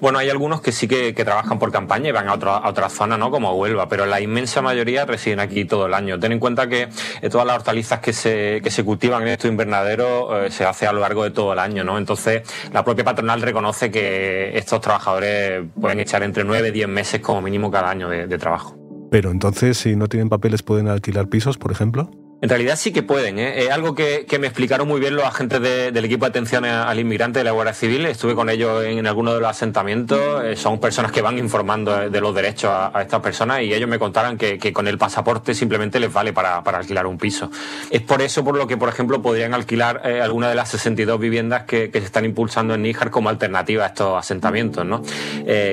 Bueno, 0.00 0.18
hay 0.18 0.30
algunos 0.30 0.60
que 0.60 0.70
sí 0.70 0.86
que, 0.86 1.12
trabajan 1.12 1.58
por 1.58 1.72
campaña 1.72 2.08
y 2.08 2.12
van 2.12 2.28
a, 2.28 2.34
otra 2.34 2.88
zona, 2.88 3.16
¿no? 3.18 3.30
Como 3.30 3.52
Huelva, 3.54 3.88
pero 3.88 4.06
la 4.06 4.20
inmensa 4.20 4.62
mayoría 4.62 5.06
residen 5.06 5.40
aquí 5.40 5.64
todo 5.64 5.86
el 5.86 5.94
año. 5.94 6.18
Ten 6.18 6.32
en 6.32 6.38
cuenta 6.38 6.68
que 6.68 6.88
eh, 7.20 7.28
todas 7.28 7.46
las 7.46 7.56
hortalizas 7.56 8.00
que 8.00 8.12
se, 8.12 8.60
que 8.62 8.70
se 8.70 8.84
cultivan 8.84 9.22
en 9.22 9.28
estos 9.28 9.50
invernaderos 9.50 10.46
eh, 10.46 10.50
se 10.50 10.64
hace 10.64 10.86
a 10.86 10.92
lo 10.92 11.00
largo 11.00 11.24
de 11.24 11.30
todo 11.30 11.52
el 11.52 11.58
año, 11.58 11.84
¿no? 11.84 11.98
Entonces, 11.98 12.42
la 12.72 12.84
propia 12.84 13.04
patronal 13.04 13.42
reconoce 13.42 13.90
que 13.90 14.56
estos 14.56 14.80
trabajadores 14.80 15.64
pueden 15.80 16.00
echar 16.00 16.22
entre 16.22 16.44
nueve 16.44 16.68
y 16.68 16.72
diez 16.72 16.88
meses 16.88 17.20
como 17.20 17.40
mínimo 17.40 17.70
cada 17.70 17.90
año 17.90 18.08
de 18.08 18.38
trabajo. 18.38 18.81
Pero 19.12 19.30
entonces, 19.30 19.76
si 19.76 19.94
no 19.94 20.08
tienen 20.08 20.30
papeles, 20.30 20.62
¿pueden 20.62 20.88
alquilar 20.88 21.28
pisos, 21.28 21.58
por 21.58 21.70
ejemplo? 21.70 22.10
En 22.42 22.48
realidad 22.48 22.74
sí 22.74 22.92
que 22.92 23.04
pueden. 23.04 23.38
¿eh? 23.38 23.66
Es 23.66 23.70
algo 23.70 23.94
que, 23.94 24.26
me 24.40 24.48
explicaron 24.48 24.88
muy 24.88 24.98
bien 24.98 25.14
los 25.14 25.24
agentes 25.24 25.62
del 25.62 26.04
equipo 26.04 26.24
de 26.24 26.30
atención 26.30 26.64
al 26.64 26.98
inmigrante 26.98 27.38
de 27.38 27.44
la 27.44 27.52
Guardia 27.52 27.72
Civil. 27.72 28.04
Estuve 28.04 28.34
con 28.34 28.50
ellos 28.50 28.84
en, 28.84 29.06
algunos 29.06 29.34
de 29.34 29.40
los 29.40 29.48
asentamientos. 29.48 30.42
Eh, 30.44 30.56
son 30.56 30.80
personas 30.80 31.12
que 31.12 31.22
van 31.22 31.38
informando 31.38 32.10
de 32.10 32.20
los 32.20 32.34
derechos 32.34 32.72
a, 32.72 33.00
estas 33.00 33.20
personas 33.20 33.62
y 33.62 33.72
ellos 33.72 33.88
me 33.88 34.00
contaron 34.00 34.36
que, 34.36 34.72
con 34.72 34.88
el 34.88 34.98
pasaporte 34.98 35.54
simplemente 35.54 36.00
les 36.00 36.12
vale 36.12 36.32
para, 36.32 36.56
alquilar 36.56 37.06
un 37.06 37.16
piso. 37.16 37.48
Es 37.90 38.00
por 38.00 38.20
eso 38.20 38.42
por 38.42 38.56
lo 38.56 38.66
que, 38.66 38.76
por 38.76 38.88
ejemplo, 38.88 39.22
podrían 39.22 39.54
alquilar 39.54 40.02
eh, 40.04 40.20
alguna 40.20 40.48
de 40.48 40.56
las 40.56 40.68
62 40.70 41.20
viviendas 41.20 41.62
que, 41.62 41.92
se 41.92 41.98
están 41.98 42.24
impulsando 42.24 42.74
en 42.74 42.82
Níjar 42.82 43.10
como 43.10 43.28
alternativa 43.28 43.84
a 43.84 43.88
estos 43.88 44.18
asentamientos, 44.18 44.84
¿no? 44.84 45.02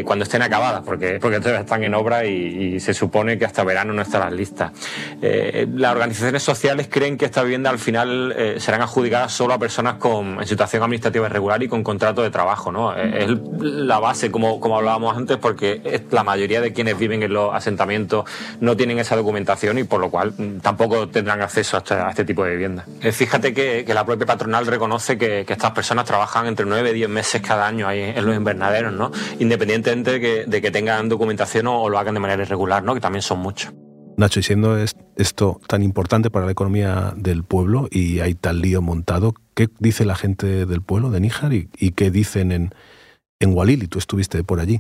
cuando 0.03 0.23
estén 0.23 0.43
acabadas, 0.43 0.83
porque, 0.85 1.17
porque 1.19 1.39
todavía 1.39 1.61
están 1.61 1.83
en 1.83 1.95
obra 1.95 2.25
y, 2.25 2.79
se 2.79 2.93
supone 2.93 3.39
que 3.39 3.45
hasta 3.45 3.63
verano 3.63 3.91
no 3.91 4.03
estarán 4.03 4.35
listas. 4.37 4.71
las 5.19 5.91
organizaciones 5.91 6.43
sociales 6.43 6.58
creen 6.89 7.17
que 7.17 7.25
esta 7.25 7.43
vivienda 7.43 7.69
al 7.69 7.79
final 7.79 8.33
eh, 8.35 8.55
serán 8.59 8.81
adjudicadas 8.81 9.33
solo 9.33 9.53
a 9.53 9.59
personas 9.59 9.95
con, 9.95 10.39
en 10.39 10.47
situación 10.47 10.83
administrativa 10.83 11.27
irregular 11.27 11.61
y 11.63 11.67
con 11.67 11.83
contrato 11.83 12.21
de 12.21 12.29
trabajo. 12.29 12.71
¿no? 12.71 12.95
Eh, 12.95 13.25
es 13.25 13.29
la 13.61 13.99
base, 13.99 14.31
como, 14.31 14.59
como 14.59 14.77
hablábamos 14.77 15.15
antes, 15.17 15.37
porque 15.37 15.81
la 16.11 16.23
mayoría 16.23 16.61
de 16.61 16.73
quienes 16.73 16.97
viven 16.97 17.23
en 17.23 17.33
los 17.33 17.53
asentamientos 17.53 18.25
no 18.59 18.75
tienen 18.75 18.99
esa 18.99 19.15
documentación 19.15 19.77
y 19.77 19.83
por 19.83 20.01
lo 20.01 20.09
cual 20.09 20.33
mm, 20.37 20.59
tampoco 20.59 21.07
tendrán 21.09 21.41
acceso 21.41 21.77
a 21.77 22.09
este, 22.09 22.25
tipo 22.25 22.43
de 22.43 22.51
vivienda. 22.51 22.85
Eh, 23.01 23.11
fíjate 23.11 23.53
que, 23.53 23.85
la 23.89 24.05
propia 24.05 24.25
patronal 24.25 24.67
reconoce 24.67 25.17
que, 25.17 25.45
estas 25.49 25.71
personas 25.71 26.05
trabajan 26.05 26.47
entre 26.47 26.65
9 26.65 26.91
y 26.91 26.93
10 26.93 27.09
meses 27.09 27.41
cada 27.41 27.67
año 27.67 27.87
ahí 27.87 28.13
en 28.15 28.25
los 28.25 28.35
invernaderos, 28.35 28.93
¿no? 28.93 29.11
independientemente 29.39 30.11
de 30.11 30.19
que, 30.21 30.43
de 30.45 30.61
que 30.61 30.71
tengan 30.71 31.09
documentación 31.09 31.67
o, 31.67 31.89
lo 31.89 31.99
hagan 31.99 32.13
de 32.13 32.19
manera 32.19 32.43
irregular, 32.43 32.83
¿no? 32.83 32.93
que 32.93 33.01
también 33.01 33.21
son 33.21 33.39
muchos. 33.39 33.73
Nacho, 34.17 34.39
y 34.39 34.43
siendo 34.43 34.77
esto 35.19 35.59
tan 35.67 35.83
importante 35.83 36.29
para 36.29 36.45
la 36.45 36.51
economía 36.53 37.13
del 37.15 37.43
pueblo 37.43 37.87
y 37.91 38.21
hay 38.21 38.35
tal 38.35 38.61
lío 38.61 38.81
montado, 38.81 39.35
¿qué 39.53 39.67
dice 39.79 40.05
la 40.05 40.15
gente 40.15 40.65
del 40.65 40.81
pueblo 40.81 41.11
de 41.11 41.19
Níjar 41.19 41.53
y, 41.53 41.69
y 41.77 41.91
qué 41.91 42.09
dicen 42.09 42.51
en, 42.51 42.69
en 43.39 43.53
Walili? 43.53 43.87
Tú 43.87 43.99
estuviste 43.99 44.43
por 44.43 44.59
allí. 44.59 44.79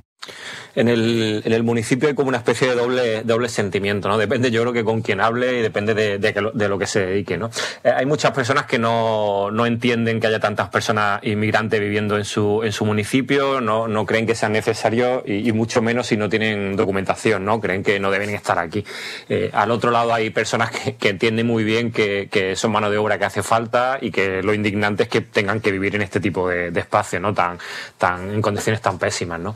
En 0.75 0.87
el, 0.87 1.41
en 1.45 1.53
el, 1.53 1.63
municipio 1.63 2.09
hay 2.09 2.15
como 2.15 2.27
una 2.27 2.37
especie 2.37 2.67
de 2.67 2.75
doble, 2.75 3.23
doble 3.23 3.49
sentimiento, 3.49 4.07
¿no? 4.07 4.17
Depende, 4.17 4.51
yo 4.51 4.61
creo 4.61 4.73
que 4.73 4.83
con 4.83 5.01
quién 5.01 5.19
hable 5.21 5.59
y 5.59 5.61
depende 5.61 5.93
de, 5.93 6.19
de, 6.19 6.69
lo 6.69 6.77
que 6.77 6.87
se 6.87 7.05
dedique, 7.05 7.37
¿no? 7.37 7.49
Eh, 7.83 7.91
hay 7.95 8.05
muchas 8.05 8.31
personas 8.31 8.65
que 8.65 8.77
no, 8.77 9.49
entienden 9.65 10.19
que 10.19 10.27
haya 10.27 10.39
tantas 10.39 10.69
personas 10.69 11.23
inmigrantes 11.23 11.79
viviendo 11.79 12.17
en 12.17 12.25
su, 12.25 12.61
en 12.63 12.71
su 12.71 12.85
municipio, 12.85 13.61
no, 13.61 13.87
no 13.87 14.05
creen 14.05 14.27
que 14.27 14.35
sea 14.35 14.49
necesario 14.49 15.23
y, 15.25 15.51
mucho 15.53 15.81
menos 15.81 16.07
si 16.07 16.17
no 16.17 16.29
tienen 16.29 16.75
documentación, 16.75 17.45
¿no? 17.45 17.59
Creen 17.59 17.83
que 17.83 17.99
no 17.99 18.11
deben 18.11 18.29
estar 18.29 18.59
aquí. 18.59 18.85
Eh, 19.27 19.49
al 19.53 19.71
otro 19.71 19.91
lado 19.91 20.13
hay 20.13 20.29
personas 20.29 20.71
que, 20.71 20.95
que 20.95 21.09
entienden 21.09 21.47
muy 21.47 21.63
bien 21.63 21.91
que, 21.91 22.27
que, 22.29 22.55
son 22.55 22.71
mano 22.71 22.91
de 22.91 22.97
obra 22.97 23.17
que 23.17 23.25
hace 23.25 23.41
falta 23.41 23.97
y 24.01 24.11
que 24.11 24.43
lo 24.43 24.53
indignante 24.53 25.03
es 25.03 25.09
que 25.09 25.21
tengan 25.21 25.61
que 25.61 25.71
vivir 25.71 25.95
en 25.95 26.01
este 26.01 26.19
tipo 26.19 26.47
de, 26.47 26.71
de 26.71 26.79
espacios, 26.79 27.21
¿no? 27.21 27.33
Tan, 27.33 27.57
tan, 27.97 28.31
en 28.31 28.41
condiciones 28.41 28.81
tan 28.81 28.99
pésimas, 28.99 29.39
¿no? 29.39 29.55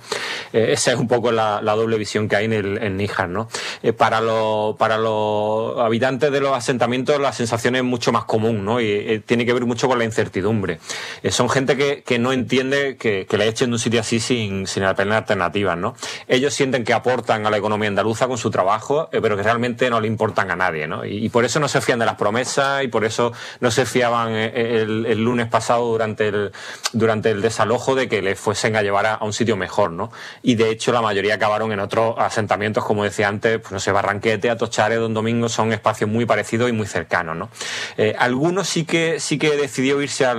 Eh, 0.53 0.72
esa 0.72 0.93
es 0.93 1.00
un 1.00 1.07
poco 1.07 1.31
la, 1.31 1.60
doble 1.62 1.98
visión 1.98 2.29
que 2.29 2.36
hay 2.36 2.45
en, 2.45 2.53
el, 2.53 2.77
en 2.81 2.95
Níjar. 2.95 3.27
¿no? 3.27 3.50
Eh, 3.81 3.91
para, 3.91 4.22
los, 4.22 5.77
habitantes 5.79 6.31
de 6.31 6.39
los 6.39 6.55
asentamientos 6.55 7.19
la 7.19 7.33
sensación 7.33 7.75
es 7.75 7.83
mucho 7.83 8.12
más 8.12 8.25
común 8.25 8.63
¿no? 8.63 8.79
y 8.79 8.86
eh, 8.86 9.24
tiene 9.25 9.45
que 9.45 9.53
ver 9.53 9.65
mucho 9.65 9.88
con 9.88 9.98
la 9.98 10.05
incertidumbre. 10.05 10.79
son 11.29 11.50
gente 11.50 11.75
que, 11.75 12.19
no 12.19 12.31
entiende 12.31 12.95
que, 12.95 13.25
que 13.27 13.38
le 13.38 13.48
echen 13.48 13.72
de 13.72 13.74
un 13.74 13.79
sitio 13.79 14.00
así 14.00 14.19
sin, 14.19 14.67
sin 14.67 14.83
apenas 14.83 15.17
alternativas. 15.17 15.77
¿no? 15.77 15.95
Ellos 16.27 16.53
sienten 16.53 16.83
que 16.83 16.93
aportan 16.93 17.45
a 17.48 17.50
la 17.50 17.57
economía 17.57 17.89
andaluza 17.89 18.27
con 18.27 18.38
su 18.38 18.51
trabajo, 18.51 19.10
pero 19.12 19.36
que 19.36 19.43
realmente 19.43 19.89
no 19.89 20.00
le 20.00 20.07
importan 20.07 20.51
a 20.51 20.55
nadie. 20.55 20.88
¿no? 20.88 21.03
Y, 21.03 21.29
por 21.33 21.45
eso 21.45 21.60
no 21.60 21.67
se 21.67 21.81
fían 21.81 21.98
de 21.98 22.05
las 22.05 22.15
promesas 22.15 22.83
y 22.83 22.88
por 22.88 23.03
eso 23.05 23.33
no 23.60 23.72
se 23.72 23.88
fiaban 23.88 24.33
el, 24.33 25.07
el 25.07 25.24
lunes 25.24 25.48
pasado 25.48 25.86
durante 25.86 26.27
el, 26.27 26.51
durante 26.91 27.31
el 27.31 27.41
desalojo 27.41 27.95
de 27.95 28.07
que 28.07 28.22
les 28.22 28.39
fuesen 28.39 28.75
a 28.75 28.83
llevar 28.83 29.07
a, 29.07 29.15
a 29.15 29.25
un 29.25 29.33
sitio 29.33 29.57
mejor. 29.57 29.91
¿no? 29.91 30.12
Y 30.44 30.56
de 30.56 30.70
hecho 30.70 30.92
la 30.92 31.02
mayoría 31.02 31.36
acabaron 31.36 31.72
en 31.72 31.80
otros 31.80 32.16
asentamientos, 32.18 32.84
como 32.84 33.06
decía 33.06 33.30
antes, 33.30 33.60
pues 33.60 33.72
no 33.72 33.80
sé, 33.80 33.94
Barranquete, 33.94 34.50
Atochare, 34.50 34.98
Don 34.98 35.14
Domingo, 35.14 35.48
son 35.48 35.72
espacios 35.72 36.10
muy 36.10 36.26
parecidos 36.26 36.70
y 36.70 36.74
muy 36.74 36.86
cercanos, 36.86 37.38
¿no? 37.38 37.50
Eh, 37.98 38.14
algunos 38.20 38.68
sí 38.68 38.84
que, 38.84 39.22
sí 39.22 39.40
que 39.40 39.56
decidió 39.56 40.02
irse 40.02 40.26
a, 40.26 40.34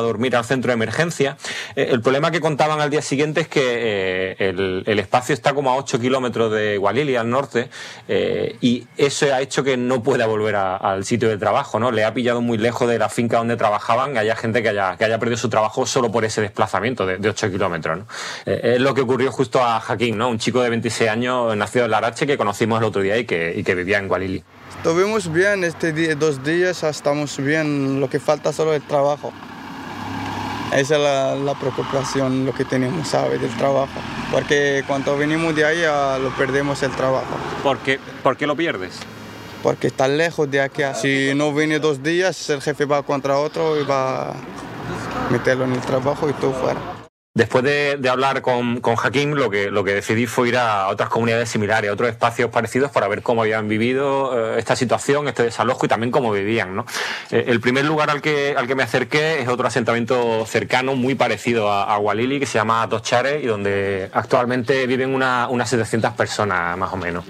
dormir 0.00 0.34
al 0.34 0.44
centro 0.44 0.70
de 0.70 0.74
emergencia. 0.74 1.36
Eh, 1.76 1.88
el 1.90 2.00
problema 2.00 2.30
que 2.30 2.40
contaban 2.40 2.80
al 2.80 2.88
día 2.88 3.02
siguiente 3.02 3.42
es 3.42 3.48
que 3.48 3.60
eh, 3.62 4.36
el, 4.48 4.98
espacio 4.98 5.34
está 5.34 5.52
como 5.52 5.70
a 5.70 5.76
8 5.76 6.00
kilómetros 6.00 6.50
de 6.50 6.78
Gualili, 6.78 7.16
al 7.16 7.28
norte, 7.28 7.68
y 8.08 8.86
eso 8.96 9.26
ha 9.34 9.42
hecho 9.42 9.62
que 9.62 9.76
no 9.76 10.02
pueda 10.02 10.26
volver 10.26 10.56
al 10.56 11.04
sitio 11.04 11.28
de 11.28 11.36
trabajo, 11.36 11.78
¿no? 11.78 11.90
Le 11.90 12.04
ha 12.04 12.14
pillado 12.14 12.40
muy 12.40 12.56
lejos 12.56 12.88
de 12.88 12.98
la 12.98 13.10
finca 13.10 13.36
donde 13.36 13.56
trabajaban, 13.56 14.16
haya 14.16 14.36
gente 14.36 14.62
que 14.62 14.70
haya, 14.70 14.96
que 14.96 15.04
haya 15.04 15.18
perdido 15.18 15.36
su 15.36 15.50
trabajo 15.50 15.84
solo 15.84 16.10
por 16.10 16.24
ese 16.24 16.40
desplazamiento 16.40 17.04
de, 17.04 17.18
de 17.18 17.28
8 17.28 17.50
kilómetros, 17.50 17.98
¿no? 17.98 18.06
es 18.46 18.80
lo 18.80 18.94
que 18.94 19.02
ocurrió 19.02 19.33
justo 19.34 19.62
a 19.62 19.80
Jaquín, 19.80 20.16
¿no? 20.16 20.28
Un 20.28 20.38
chico 20.38 20.62
de 20.62 20.70
26 20.70 21.10
años 21.10 21.56
nacido 21.56 21.84
en 21.84 21.90
Larache 21.90 22.26
que 22.26 22.38
conocimos 22.38 22.78
el 22.78 22.84
otro 22.84 23.02
día 23.02 23.18
y 23.18 23.24
que, 23.24 23.52
y 23.56 23.64
que 23.64 23.74
vivía 23.74 23.98
en 23.98 24.08
Gualili. 24.08 24.44
Estuvimos 24.76 25.30
bien 25.32 25.64
este 25.64 25.92
día, 25.92 26.14
dos 26.14 26.42
días, 26.44 26.82
estamos 26.84 27.36
bien, 27.38 28.00
lo 28.00 28.08
que 28.08 28.20
falta 28.20 28.52
solo 28.52 28.72
es 28.72 28.82
el 28.82 28.86
trabajo. 28.86 29.32
Esa 30.72 30.96
es 30.96 31.00
la, 31.00 31.34
la, 31.34 31.54
preocupación, 31.54 32.46
lo 32.46 32.54
que 32.54 32.64
tenemos, 32.64 33.08
¿sabes? 33.08 33.40
Del 33.40 33.54
trabajo. 33.56 33.92
Porque 34.30 34.84
cuando 34.86 35.16
venimos 35.16 35.54
de 35.54 35.64
ahí 35.64 35.82
lo 36.20 36.30
perdemos 36.36 36.82
el 36.82 36.90
trabajo. 36.92 37.36
¿Por 37.62 37.78
qué, 37.78 37.98
¿Por 38.22 38.36
qué 38.36 38.46
lo 38.46 38.56
pierdes? 38.56 38.98
Porque 39.62 39.88
está 39.88 40.08
lejos 40.08 40.50
de 40.50 40.60
aquí. 40.60 40.82
Si 41.00 41.32
no 41.34 41.52
viene 41.54 41.78
dos 41.78 42.02
días, 42.02 42.50
el 42.50 42.60
jefe 42.60 42.84
va 42.84 43.02
contra 43.02 43.38
otro 43.38 43.80
y 43.80 43.84
va 43.84 44.30
a 44.30 44.34
meterlo 45.30 45.64
en 45.64 45.72
el 45.72 45.80
trabajo 45.80 46.28
y 46.28 46.32
todo 46.34 46.52
fuera. 46.52 46.93
Después 47.36 47.64
de, 47.64 47.98
hablar 48.08 48.42
con, 48.42 48.80
con 48.80 48.94
Hakim, 48.96 49.32
lo 49.32 49.50
que, 49.50 49.68
lo 49.68 49.82
que 49.82 49.92
decidí 49.92 50.24
fue 50.26 50.50
ir 50.50 50.56
a 50.56 50.86
otras 50.86 51.08
comunidades 51.08 51.48
similares, 51.48 51.90
a 51.90 51.92
otros 51.92 52.08
espacios 52.08 52.48
parecidos 52.48 52.92
para 52.92 53.08
ver 53.08 53.22
cómo 53.22 53.42
habían 53.42 53.66
vivido 53.66 54.54
eh, 54.54 54.60
esta 54.60 54.76
situación, 54.76 55.26
este 55.26 55.42
desalojo 55.42 55.84
y 55.84 55.88
también 55.88 56.12
cómo 56.12 56.30
vivían. 56.30 56.76
¿no? 56.76 56.86
Eh, 57.32 57.46
el 57.48 57.60
primer 57.60 57.86
lugar 57.86 58.08
al 58.08 58.22
que, 58.22 58.54
al 58.56 58.68
que 58.68 58.76
me 58.76 58.84
acerqué 58.84 59.42
es 59.42 59.48
otro 59.48 59.66
asentamiento 59.66 60.46
cercano, 60.46 60.94
muy 60.94 61.16
parecido 61.16 61.72
a, 61.72 61.92
a 61.92 61.98
Walili, 61.98 62.38
que 62.38 62.46
se 62.46 62.56
llama 62.56 62.88
Tochare 62.88 63.40
y 63.40 63.46
donde 63.46 64.10
actualmente 64.12 64.86
viven 64.86 65.12
una, 65.12 65.48
unas 65.48 65.68
700 65.68 66.12
personas 66.12 66.78
más 66.78 66.92
o 66.92 66.96
menos. 66.96 67.24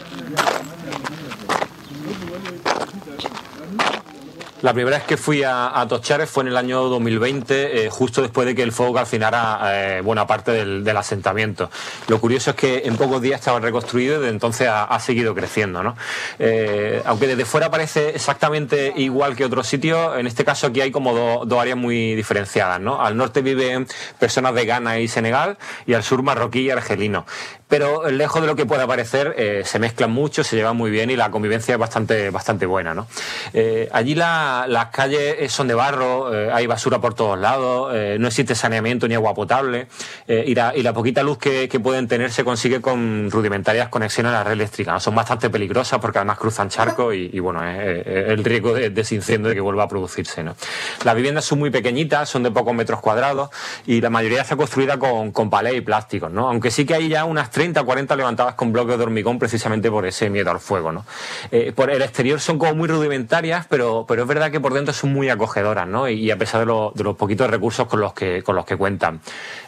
La 4.65 4.73
primera 4.73 4.97
vez 4.97 5.07
que 5.07 5.19
fui 5.19 5.43
a, 5.43 5.79
a 5.79 5.87
fue 6.27 6.43
en 6.43 6.49
el 6.49 6.57
año 6.57 6.85
2020, 6.85 7.85
eh, 7.85 7.91
justo 7.91 8.23
después 8.23 8.47
de 8.47 8.55
que 8.55 8.63
el 8.63 8.73
fuego 8.73 8.95
calcinara 8.95 9.61
eh, 9.65 10.01
buena 10.01 10.27
parte 10.27 10.53
del, 10.53 10.97
asentamiento. 10.97 11.71
Lo 12.09 12.19
curioso 12.19 12.49
es 12.49 12.57
que 12.57 12.83
en 12.87 12.97
pocos 12.97 13.21
días 13.21 13.41
estaba 13.41 13.61
reconstruido 13.61 14.15
y 14.15 14.19
desde 14.21 14.31
entonces 14.31 14.69
ha, 14.71 14.99
seguido 15.01 15.35
creciendo. 15.35 15.83
¿no? 15.83 15.97
Eh, 16.39 17.03
aunque 17.05 17.27
desde 17.27 17.45
fuera 17.45 17.71
parece 17.71 18.15
exactamente 18.15 18.95
igual 18.97 19.37
que 19.37 19.45
otros 19.45 19.67
sitios, 19.67 20.19
en 20.19 20.27
este 20.27 20.47
caso 20.47 20.69
aquí 20.69 20.81
hay 20.81 20.91
como 20.91 21.45
dos 21.45 21.61
áreas 21.61 21.77
muy 21.77 22.15
diferenciadas. 22.15 22.81
¿no? 22.81 23.03
Al 23.03 23.19
norte 23.19 23.43
viven 23.43 23.87
personas 24.19 24.55
de 24.55 24.65
Ghana 24.65 24.99
y 24.99 25.09
Senegal 25.09 25.59
y 25.85 25.93
al 25.93 26.03
sur 26.03 26.23
marroquí 26.23 26.61
y 26.61 26.71
argelino 26.71 27.27
pero 27.77 28.09
lejos 28.09 28.41
de 28.41 28.47
lo 28.47 28.55
que 28.55 28.67
pueda 28.67 28.87
parecer, 28.87 29.35
eh, 29.37 29.63
se 29.65 29.81
mezclan 29.81 30.13
mucho, 30.13 30.45
se 30.45 30.55
llevan 30.55 30.77
muy 30.77 30.93
bien 30.93 31.11
y 31.11 31.17
la 31.17 31.33
convivencia 31.33 31.73
es 31.73 31.79
bastante, 31.81 32.31
bastante 32.31 32.67
buena. 32.67 32.95
¿no? 32.95 33.09
Eh, 33.53 33.89
allí 33.91 34.15
las 34.15 34.87
calles 34.93 35.51
son 35.51 35.67
de 35.67 35.75
barro, 35.75 36.33
eh, 36.33 36.53
hay 36.53 36.69
basura 36.69 37.01
por 37.01 37.15
todos 37.15 37.37
lados, 37.37 37.93
no 38.21 38.29
existe 38.29 38.55
saneamiento 38.55 39.09
ni 39.09 39.17
agua 39.17 39.35
potable 39.35 39.89
y 40.29 40.55
la, 40.55 40.73
y, 40.77 40.85
poquita 40.85 41.25
luz 41.25 41.39
que, 41.39 41.81
pueden 41.83 42.07
tener 42.07 42.31
se 42.31 42.45
consigue 42.45 42.81
con 42.81 43.29
rudimentarias 43.29 43.89
conexiones 43.89 44.31
a 44.31 44.35
la 44.37 44.45
red 44.45 44.53
eléctrica. 44.53 45.01
Son 45.01 45.17
bastante 45.17 45.51
peligrosas 45.51 45.99
porque 45.99 46.19
además 46.19 46.39
cruzan 46.39 46.69
charcos 46.69 47.13
y, 47.13 47.41
bueno, 47.41 47.69
es, 47.69 48.07
el 48.07 48.45
riesgo 48.45 48.73
de, 48.73 48.93
ese 48.95 49.17
incendio 49.17 49.49
de 49.49 49.57
que 49.57 49.61
vuelva 49.61 49.83
a 49.83 49.89
producirse. 49.89 50.45
¿no? 50.45 50.55
Las 51.03 51.17
viviendas 51.17 51.45
son 51.45 51.59
muy 51.59 51.71
pequeñitas, 51.71 52.29
son 52.29 52.45
de 52.45 52.53
pocos 52.53 52.73
metros 52.73 53.01
cuadrados 53.01 53.51
y 53.85 54.01
la 54.01 54.11
mayoría 54.11 54.43
está 54.43 54.55
construida 54.55 54.97
con, 54.97 55.33
con 55.33 55.51
palés 55.51 55.75
y 55.75 55.81
plásticos, 55.81 56.31
¿no? 56.31 56.49
aunque 56.49 56.71
sí 56.71 56.87
que 56.87 56.95
hay 56.95 57.09
ya 57.09 57.25
unas 57.25 57.51
30 57.65 57.83
40 57.83 58.17
levantadas 58.17 58.55
con 58.57 58.73
bloques 58.73 58.99
de 58.99 59.05
hormigón 59.05 59.39
precisamente 59.39 59.91
por 59.91 60.05
ese 60.05 60.29
miedo 60.29 60.51
al 60.51 60.61
fuego. 60.61 60.93
¿no? 60.93 61.07
Eh, 61.51 61.73
por 61.75 61.91
el 61.91 62.03
exterior 62.03 62.39
son 62.39 62.59
como 62.59 62.75
muy 62.75 62.89
rudimentarias, 62.89 63.65
pero, 63.71 64.05
pero 64.07 64.23
es 64.23 64.29
verdad 64.29 64.51
que 64.51 64.61
por 64.61 64.75
dentro 64.75 64.93
son 64.93 65.15
muy 65.15 65.31
acogedoras 65.31 65.89
¿no? 65.89 66.07
y, 66.07 66.31
a 66.31 66.37
pesar 66.37 66.61
de, 66.61 66.67
los 66.67 67.17
poquitos 67.17 67.49
recursos 67.49 67.89
con 67.89 68.01
los, 68.01 68.13
que, 68.13 68.43
con 68.43 68.55
los 68.55 68.67
que 68.67 68.77
cuentan. 68.77 69.21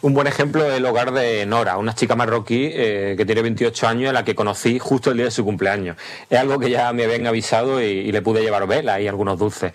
Un 0.03 0.13
buen 0.13 0.27
ejemplo 0.27 0.67
es 0.67 0.75
el 0.75 0.85
hogar 0.85 1.13
de 1.13 1.47
Nora, 1.47 1.79
una 1.79 1.95
chica 1.95 2.15
marroquí 2.17 2.69
eh, 2.71 3.15
que 3.17 3.25
tiene 3.25 3.41
28 3.41 3.89
años, 3.89 4.11
a 4.11 4.13
la 4.13 4.25
que 4.27 4.35
conocí 4.35 4.79
justo 4.79 5.13
el 5.13 5.17
día 5.17 5.27
de 5.27 5.31
su 5.31 5.43
cumpleaños. 5.43 5.97
Es 6.29 6.39
algo 6.39 6.59
que 6.59 6.69
ya 6.69 6.93
me 6.93 7.05
habían 7.05 7.27
avisado 7.27 7.81
y, 7.81 8.13
le 8.13 8.21
pude 8.21 8.43
llevar 8.43 8.67
velas 8.67 9.01
y 9.01 9.09
algunos 9.09 9.39
dulces. 9.39 9.73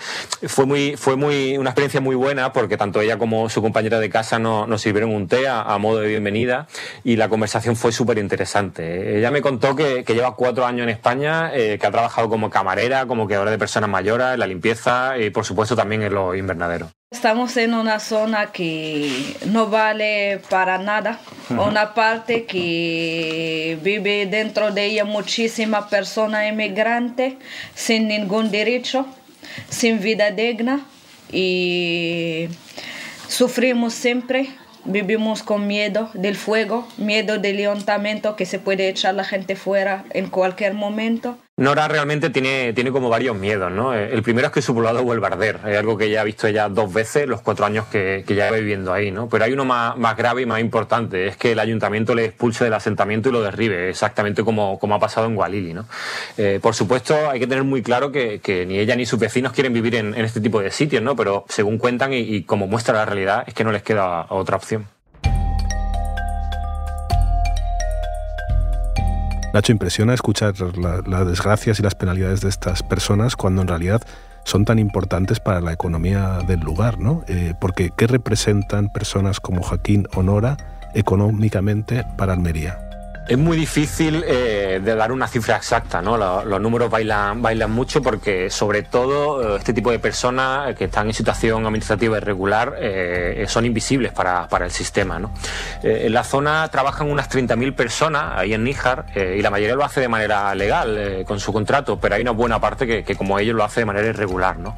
Fue, 0.48 0.68
muy, 0.68 0.96
fue 0.96 1.16
muy, 1.16 1.58
una 1.58 1.72
experiencia 1.72 2.02
muy 2.02 2.16
buena 2.16 2.54
porque 2.54 2.78
tanto 2.78 3.02
ella 3.02 3.18
como 3.18 3.50
su 3.50 3.64
compañera 3.64 4.00
de 4.00 4.12
casa 4.12 4.38
nos, 4.38 4.80
sirvieron 4.80 5.12
un 5.12 5.28
té 5.28 5.48
a, 5.48 5.62
a 5.62 5.78
modo 5.80 6.00
de 6.00 6.08
bienvenida 6.08 6.68
y 7.04 7.16
la 7.16 7.28
conversación 7.30 7.76
fue 7.76 7.92
súper 8.02 8.18
interesante. 8.18 9.20
Ella 9.20 9.30
me 9.30 9.42
contó 9.42 9.76
que, 9.76 10.04
lleva 10.08 10.36
cuatro 10.36 10.66
años 10.66 10.86
en 10.86 10.90
España, 10.90 11.52
eh, 11.54 11.78
que 11.80 11.86
ha 11.86 11.92
trabajado 11.92 12.30
como 12.30 12.50
camarera, 12.50 13.06
como 13.06 13.28
quedadora 13.28 13.52
de 13.52 13.60
personas 13.60 13.92
mayores, 13.92 14.34
en 14.34 14.40
la 14.40 14.48
limpieza 14.48 15.20
y 15.20 15.30
por 15.30 15.46
supuesto 15.46 15.76
también 15.76 16.02
en 16.02 16.12
los 16.16 16.36
invernaderos. 16.36 16.90
Estamos 17.12 17.56
en 17.58 17.76
una 17.76 18.00
zona 18.00 18.48
que 18.48 19.36
no 19.46 19.68
vale 19.68 20.42
para 20.50 20.80
nada, 20.80 21.20
una 21.50 21.94
parte 21.94 22.46
que 22.46 23.78
vive 23.84 24.26
dentro 24.26 24.72
de 24.72 24.86
ella 24.86 25.06
muchísimas 25.06 25.86
personas 25.86 26.50
inmigrantes 26.50 27.36
sin 27.76 28.08
ningún 28.08 28.50
derecho, 28.50 29.06
sin 29.70 30.00
vida 30.00 30.32
digna 30.32 30.82
y 31.32 32.48
sufrimos 33.28 33.94
siempre 33.94 34.50
Vivimos 34.86 35.44
con 35.44 35.68
miedo 35.68 36.10
del 36.14 36.36
fuego, 36.36 36.88
miedo 36.98 37.38
del 37.38 37.58
levantamiento 37.58 38.36
que 38.36 38.46
se 38.46 38.58
puede 38.58 38.90
echar 38.90 39.14
la 39.14 39.24
gente 39.24 39.56
fuera 39.56 40.06
en 40.12 40.28
cualquier 40.28 40.74
momento. 40.74 41.38
Nora 41.62 41.88
realmente 41.88 42.32
tiene, 42.32 42.74
tiene 42.74 42.92
como 42.92 43.08
varios 43.08 43.38
miedos, 43.38 43.72
¿no? 43.72 43.94
Eh, 43.94 44.12
el 44.12 44.24
primero 44.24 44.48
es 44.48 44.52
que 44.52 44.64
su 44.64 44.74
poblado 44.74 45.04
vuelva 45.04 45.28
a 45.28 45.32
arder. 45.34 45.60
Es 45.68 45.78
algo 45.78 45.96
que 45.96 46.10
ya 46.10 46.22
ha 46.22 46.24
visto 46.24 46.48
ella 46.48 46.68
dos 46.70 46.92
veces 46.92 47.28
los 47.28 47.42
cuatro 47.42 47.68
años 47.68 47.86
que, 47.86 48.24
que 48.26 48.34
lleva 48.34 48.58
viviendo 48.58 48.92
ahí, 48.92 49.12
¿no? 49.12 49.30
Pero 49.30 49.46
hay 49.46 49.54
uno 49.54 49.64
más, 49.64 49.96
más, 49.96 50.18
grave 50.18 50.42
y 50.42 50.48
más 50.48 50.60
importante, 50.60 51.28
es 51.28 51.38
que 51.38 51.52
el 51.52 51.60
ayuntamiento 51.60 52.16
le 52.16 52.26
expulse 52.26 52.64
del 52.64 52.74
asentamiento 52.74 53.30
y 53.30 53.32
lo 53.32 53.44
derribe, 53.44 53.90
exactamente 53.90 54.44
como, 54.44 54.80
como 54.80 54.96
ha 54.96 55.00
pasado 55.00 55.28
en 55.28 55.36
Gualili, 55.36 55.76
¿no? 55.76 55.86
Eh, 56.36 56.58
por 56.60 56.74
supuesto, 56.74 57.30
hay 57.30 57.40
que 57.40 57.46
tener 57.46 57.64
muy 57.64 57.84
claro 57.84 58.12
que, 58.12 58.40
que, 58.40 58.66
ni 58.66 58.80
ella 58.80 58.96
ni 58.96 59.06
sus 59.06 59.20
vecinos 59.20 59.54
quieren 59.54 59.72
vivir 59.72 59.94
en, 59.94 60.16
este 60.16 60.42
tipo 60.42 60.62
de 60.62 60.72
sitios, 60.72 61.04
¿no? 61.04 61.16
Pero 61.16 61.46
según 61.48 61.78
cuentan 61.78 62.12
y 62.12 62.42
como 62.42 62.66
muestra 62.66 62.96
la 62.96 63.06
realidad, 63.06 63.44
es 63.46 63.54
que 63.54 63.64
no 63.64 63.72
les 63.72 63.84
queda 63.84 64.26
otra 64.30 64.58
opción. 64.58 64.88
Nacho, 69.54 69.74
impresiona 69.74 70.14
escuchar 70.14 70.54
las 71.08 71.28
desgracias 71.28 71.80
y 71.80 71.84
las 71.84 71.96
penalidades 71.96 72.40
de 72.40 72.48
estas 72.48 72.84
personas 72.84 73.36
cuando 73.36 73.62
en 73.62 73.68
realidad 73.68 74.02
son 74.46 74.64
tan 74.64 74.80
importantes 74.80 75.40
para 75.40 75.60
la 75.60 75.74
economía 75.74 76.40
del 76.48 76.62
lugar, 76.62 77.00
¿no? 77.00 77.24
Eh, 77.28 77.54
porque 77.60 77.92
¿qué 77.96 78.08
representan 78.08 78.92
personas 78.92 79.40
como 79.40 79.62
Joaquín 79.62 80.08
o 80.16 80.24
Nora 80.24 80.58
económicamente 80.94 82.06
para 82.18 82.34
Almería? 82.34 82.91
Es 83.28 83.38
muy 83.38 83.56
difícil 83.56 84.26
eh, 84.28 84.82
de 84.84 84.96
dar 84.96 85.12
una 85.12 85.28
cifra 85.28 85.56
exacta, 85.56 86.02
¿no? 86.02 86.18
Los, 86.18 86.60
números 86.60 86.90
bailan, 86.90 87.42
bailan 87.42 87.72
mucho 87.72 88.02
porque, 88.02 88.50
sobre 88.50 88.82
todo, 88.82 89.56
eh, 89.56 89.58
este 89.60 89.74
tipo 89.74 89.92
de 89.92 90.00
personas 90.00 90.76
que 90.76 90.86
están 90.86 91.08
en 91.08 91.14
situación 91.14 91.66
administrativa 91.66 92.18
irregular 92.18 92.76
eh, 92.80 93.46
son 93.48 93.66
invisibles 93.66 94.12
para, 94.12 94.48
para, 94.48 94.66
el 94.66 94.72
sistema, 94.72 95.20
¿no? 95.20 95.32
en 95.84 96.14
la 96.14 96.24
zona 96.24 96.68
trabajan 96.70 97.10
unas 97.10 97.30
30.000 97.30 97.76
personas 97.76 98.38
ahí 98.38 98.54
en 98.54 98.64
Níjar 98.64 99.06
y 99.16 99.42
la 99.42 99.50
mayoría 99.50 99.76
lo 99.76 99.84
hace 99.84 100.00
de 100.00 100.08
manera 100.08 100.54
legal 100.56 101.24
con 101.26 101.40
su 101.40 101.52
contrato, 101.52 102.00
pero 102.00 102.16
hay 102.16 102.22
una 102.22 102.32
buena 102.32 102.60
parte 102.60 102.86
que, 102.86 103.04
que, 103.04 103.16
como 103.16 103.40
ellos, 103.40 103.56
lo 103.56 103.64
hace 103.64 103.82
de 103.82 103.86
manera 103.86 104.08
irregular, 104.08 104.58
¿no? 104.58 104.76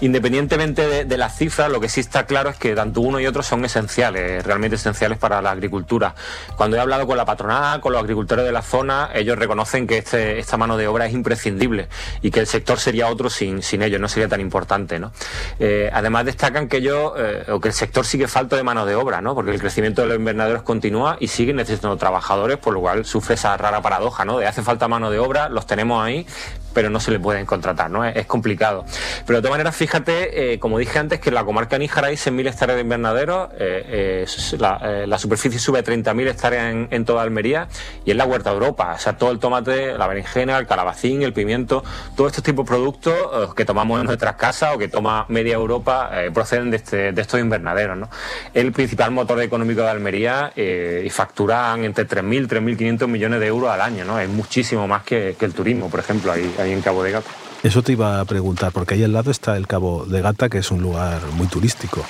Independientemente 0.00 0.86
de, 0.86 1.04
de 1.04 1.16
las 1.16 1.36
cifras, 1.36 1.70
lo 1.70 1.80
que 1.80 1.88
sí 1.88 2.00
está 2.00 2.26
claro 2.26 2.50
es 2.50 2.56
que 2.56 2.74
tanto 2.74 3.00
uno 3.00 3.20
y 3.20 3.26
otro 3.26 3.42
son 3.42 3.64
esenciales, 3.64 4.44
realmente 4.44 4.76
esenciales 4.76 5.18
para 5.18 5.42
la 5.42 5.50
agricultura. 5.50 6.14
Cuando 6.56 6.76
he 6.76 6.80
hablado 6.80 7.06
con 7.06 7.16
la 7.16 7.24
patronal, 7.24 7.80
con 7.84 7.92
los 7.92 8.00
agricultores 8.00 8.46
de 8.46 8.50
la 8.50 8.62
zona, 8.62 9.10
ellos 9.14 9.38
reconocen 9.38 9.86
que 9.86 9.98
este, 9.98 10.38
esta 10.38 10.56
mano 10.56 10.78
de 10.78 10.88
obra 10.88 11.04
es 11.04 11.12
imprescindible 11.12 11.88
y 12.22 12.30
que 12.30 12.40
el 12.40 12.46
sector 12.46 12.80
sería 12.80 13.08
otro 13.08 13.28
sin, 13.28 13.62
sin 13.62 13.82
ellos, 13.82 14.00
no 14.00 14.08
sería 14.08 14.26
tan 14.26 14.40
importante. 14.40 14.98
¿no? 14.98 15.12
Eh, 15.58 15.90
además 15.92 16.24
destacan 16.24 16.66
que 16.66 16.78
ellos, 16.78 17.12
eh, 17.18 17.44
o 17.50 17.60
que 17.60 17.68
el 17.68 17.74
sector 17.74 18.06
sigue 18.06 18.26
falto 18.26 18.56
de 18.56 18.62
mano 18.62 18.86
de 18.86 18.94
obra, 18.94 19.20
¿no? 19.20 19.34
porque 19.34 19.50
el 19.50 19.60
crecimiento 19.60 20.00
de 20.00 20.08
los 20.08 20.16
invernaderos 20.16 20.62
continúa 20.62 21.18
y 21.20 21.28
siguen 21.28 21.56
necesitando 21.56 21.98
trabajadores, 21.98 22.56
por 22.56 22.72
lo 22.72 22.80
cual 22.80 23.04
sufre 23.04 23.34
esa 23.34 23.54
rara 23.58 23.82
paradoja 23.82 24.24
¿no? 24.24 24.38
de 24.38 24.46
hace 24.46 24.62
falta 24.62 24.88
mano 24.88 25.10
de 25.10 25.18
obra, 25.18 25.50
los 25.50 25.66
tenemos 25.66 26.02
ahí, 26.02 26.26
pero 26.74 26.90
no 26.90 27.00
se 27.00 27.10
le 27.10 27.20
pueden 27.20 27.46
contratar, 27.46 27.90
¿no? 27.90 28.04
Es, 28.04 28.26
complicado. 28.26 28.84
Pero 29.26 29.38
de 29.38 29.42
todas 29.42 29.52
maneras, 29.52 29.76
fíjate, 29.76 30.54
eh, 30.54 30.58
como 30.58 30.78
dije 30.78 30.98
antes, 30.98 31.20
que 31.20 31.28
en 31.28 31.36
la 31.36 31.44
comarca 31.44 31.78
Níjar 31.78 32.04
hay 32.04 32.16
6.000 32.16 32.48
hectáreas 32.48 32.76
de 32.76 32.82
invernaderos, 32.82 33.50
eh, 33.58 34.26
eh, 34.26 34.56
la, 34.58 35.06
la, 35.06 35.18
superficie 35.18 35.60
sube 35.60 35.78
a 35.78 35.84
30.000 35.84 36.28
hectáreas 36.28 36.88
en, 36.90 37.04
toda 37.04 37.22
Almería 37.22 37.68
y 38.04 38.10
es 38.10 38.16
la 38.16 38.24
huerta 38.24 38.50
de 38.50 38.56
Europa. 38.56 38.94
O 38.96 38.98
sea, 38.98 39.16
todo 39.16 39.30
el 39.30 39.38
tomate, 39.38 39.96
la 39.96 40.06
berenjena, 40.06 40.58
el 40.58 40.66
calabacín, 40.66 41.22
el 41.22 41.32
pimiento, 41.32 41.84
todos 42.16 42.32
estos 42.32 42.44
tipos 42.44 42.64
de 42.64 42.68
productos 42.68 43.54
que 43.54 43.64
tomamos 43.64 44.00
en 44.00 44.06
nuestras 44.06 44.36
casas 44.36 44.74
o 44.74 44.78
que 44.78 44.88
toma 44.88 45.26
media 45.28 45.54
Europa 45.54 46.10
proceden 46.32 46.70
de, 46.70 46.78
este, 46.78 47.12
de 47.12 47.22
estos 47.22 47.40
invernaderos, 47.40 47.96
¿no? 47.96 48.08
El 48.52 48.72
principal 48.72 49.10
motor 49.10 49.40
económico 49.42 49.82
de 49.82 49.90
Almería 49.90 50.52
y 50.56 51.10
facturan 51.10 51.84
entre 51.84 52.06
3.000 52.06 52.48
3.500 52.48 53.08
millones 53.08 53.40
de 53.40 53.46
euros 53.46 53.70
al 53.70 53.80
año, 53.80 54.04
¿no? 54.04 54.18
Es 54.18 54.28
muchísimo 54.28 54.86
más 54.86 55.02
que, 55.02 55.36
que 55.38 55.44
el 55.44 55.52
turismo, 55.52 55.90
por 55.90 56.00
ejemplo. 56.00 56.32
Ahí, 56.32 56.54
en 56.72 56.80
Cabo 56.80 57.02
de 57.02 57.12
Gata. 57.12 57.30
Eso 57.62 57.82
te 57.82 57.92
iba 57.92 58.20
a 58.20 58.24
preguntar, 58.24 58.72
porque 58.72 58.94
ahí 58.94 59.04
al 59.04 59.12
lado 59.12 59.30
está 59.30 59.56
el 59.56 59.66
Cabo 59.66 60.04
de 60.04 60.20
Gata, 60.20 60.48
que 60.48 60.58
es 60.58 60.70
un 60.70 60.82
lugar 60.82 61.22
muy 61.32 61.46
turístico. 61.46 62.04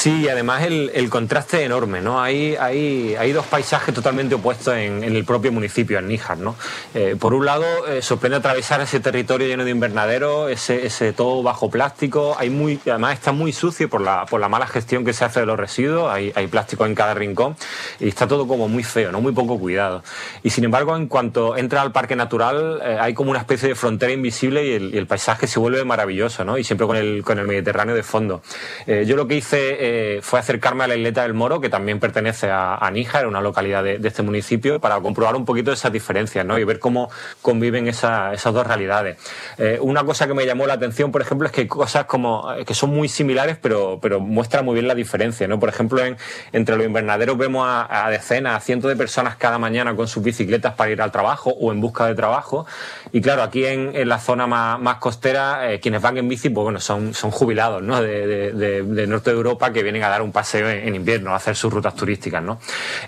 Sí, 0.00 0.30
además 0.30 0.62
el, 0.62 0.90
el, 0.94 1.10
contraste 1.10 1.62
enorme, 1.62 2.00
¿no? 2.00 2.22
Hay, 2.22 2.56
hay, 2.56 3.16
hay 3.16 3.32
dos 3.32 3.44
paisajes 3.44 3.94
totalmente 3.94 4.34
opuestos 4.34 4.74
en, 4.74 5.04
el 5.04 5.26
propio 5.26 5.52
municipio, 5.52 5.98
en 5.98 6.08
Níjar, 6.08 6.38
¿no? 6.38 6.56
Eh, 6.94 7.16
por 7.20 7.34
un 7.34 7.44
lado, 7.44 7.66
eh, 7.86 8.00
sorprende 8.00 8.38
atravesar 8.38 8.80
ese 8.80 9.00
territorio 9.00 9.46
lleno 9.46 9.62
de 9.62 9.70
invernaderos, 9.72 10.50
ese, 10.50 11.12
todo 11.12 11.42
bajo 11.42 11.68
plástico, 11.68 12.34
hay 12.38 12.48
muy, 12.48 12.80
además 12.86 13.12
está 13.12 13.32
muy 13.32 13.52
sucio 13.52 13.90
por 13.90 14.00
la, 14.00 14.24
por 14.24 14.40
la 14.40 14.48
mala 14.48 14.66
gestión 14.66 15.04
que 15.04 15.12
se 15.12 15.26
hace 15.26 15.40
de 15.40 15.44
los 15.44 15.58
residuos, 15.58 16.10
hay, 16.10 16.32
plástico 16.46 16.86
en 16.86 16.94
cada 16.94 17.12
rincón 17.12 17.54
y 18.00 18.08
está 18.08 18.26
todo 18.26 18.48
como 18.48 18.68
muy 18.68 18.82
feo, 18.82 19.12
¿no? 19.12 19.20
Muy 19.20 19.32
poco 19.32 19.58
cuidado. 19.58 20.02
Y 20.42 20.48
sin 20.48 20.64
embargo, 20.64 20.96
en 20.96 21.08
cuanto 21.08 21.58
entra 21.58 21.82
al 21.82 21.92
parque 21.92 22.16
natural, 22.16 22.80
eh, 22.82 22.96
hay 22.98 23.12
como 23.12 23.32
una 23.32 23.40
especie 23.40 23.68
de 23.68 23.74
frontera 23.74 24.14
invisible 24.14 24.64
y 24.64 24.72
el, 24.72 24.94
y 24.94 24.96
el, 24.96 25.06
paisaje 25.06 25.46
se 25.46 25.60
vuelve 25.60 25.84
maravilloso, 25.84 26.42
¿no? 26.42 26.56
Y 26.56 26.64
siempre 26.64 26.86
con 26.86 26.96
el, 26.96 27.22
con 27.22 27.38
el 27.38 27.46
Mediterráneo 27.46 27.94
de 27.94 28.02
fondo. 28.02 28.40
Yo 28.86 29.16
lo 29.16 29.28
que 29.28 29.34
hice 29.34 29.89
eh, 29.92 30.20
fue 30.22 30.38
acercarme 30.38 30.84
a 30.84 30.86
la 30.86 30.94
isleta 30.94 31.22
del 31.22 31.34
Moro, 31.34 31.60
que 31.60 31.68
también 31.68 31.98
pertenece 31.98 32.48
a, 32.48 32.76
a 32.76 32.90
Níjar, 32.92 33.26
una 33.26 33.40
localidad 33.40 33.82
de, 33.82 33.98
este 34.04 34.22
municipio, 34.22 34.78
para 34.78 35.00
comprobar 35.00 35.34
un 35.34 35.44
poquito 35.44 35.72
esas 35.72 35.90
diferencias 35.90 36.46
¿no? 36.46 36.60
y 36.60 36.64
ver 36.64 36.78
cómo 36.78 37.10
conviven 37.42 37.88
esa, 37.88 38.32
esas 38.32 38.54
dos 38.54 38.64
realidades. 38.64 39.18
Eh, 39.58 39.78
una 39.80 40.04
cosa 40.04 40.28
que 40.28 40.34
me 40.34 40.46
llamó 40.46 40.68
la 40.68 40.74
atención, 40.74 41.10
por 41.10 41.22
ejemplo, 41.22 41.48
es 41.48 41.52
que 41.52 41.62
hay 41.62 41.66
cosas 41.66 42.04
como 42.04 42.52
eh, 42.52 42.64
que 42.64 42.74
son 42.74 42.90
muy 42.90 43.08
similares, 43.08 43.58
pero, 43.60 43.98
pero 44.00 44.20
muestra 44.20 44.62
muy 44.62 44.74
bien 44.74 44.86
la 44.86 44.94
diferencia. 44.94 45.48
¿no? 45.48 45.58
Por 45.58 45.68
ejemplo, 45.68 46.04
en, 46.04 46.16
entre 46.52 46.76
los 46.76 46.86
invernaderos 46.86 47.36
vemos 47.36 47.66
a, 47.68 48.08
decenas, 48.10 48.56
a 48.56 48.60
cientos 48.60 48.88
de 48.88 48.96
personas 48.96 49.34
cada 49.34 49.58
mañana 49.58 49.96
con 49.96 50.06
sus 50.06 50.22
bicicletas 50.22 50.74
para 50.74 50.92
ir 50.92 51.02
al 51.02 51.10
trabajo 51.10 51.50
o 51.50 51.72
en 51.72 51.80
busca 51.80 52.06
de 52.06 52.14
trabajo. 52.14 52.64
Y 53.10 53.20
claro, 53.20 53.42
aquí 53.42 53.66
en, 53.66 54.08
la 54.08 54.20
zona 54.20 54.46
más, 54.46 54.96
costera, 54.98 55.62
quienes 55.82 56.00
van 56.00 56.16
en 56.16 56.28
bici, 56.28 56.48
pues 56.48 56.62
bueno, 56.62 56.78
son, 56.78 57.12
son 57.12 57.32
jubilados 57.32 57.82
¿no? 57.82 58.00
de, 58.00 58.52
de 58.52 59.06
norte 59.08 59.30
de 59.30 59.36
Europa 59.36 59.72
que 59.72 59.79
vienen 59.82 60.02
a 60.04 60.08
dar 60.08 60.22
un 60.22 60.32
paseo 60.32 60.68
en 60.68 60.94
invierno, 60.94 61.32
a 61.32 61.36
hacer 61.36 61.56
sus 61.56 61.72
rutas 61.72 61.94
turísticas, 61.94 62.42
¿no? 62.42 62.60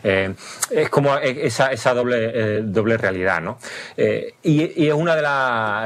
Eh, 0.03 0.35
es 0.71 0.89
como 0.89 1.17
esa, 1.17 1.73
esa 1.73 1.95
doble, 1.95 2.31
eh, 2.35 2.61
doble 2.63 2.97
realidad, 2.97 3.41
¿no? 3.41 3.59
Eh, 3.97 4.35
y, 4.43 4.87
es 4.87 4.95
una 4.95 5.15
de, 5.17 5.23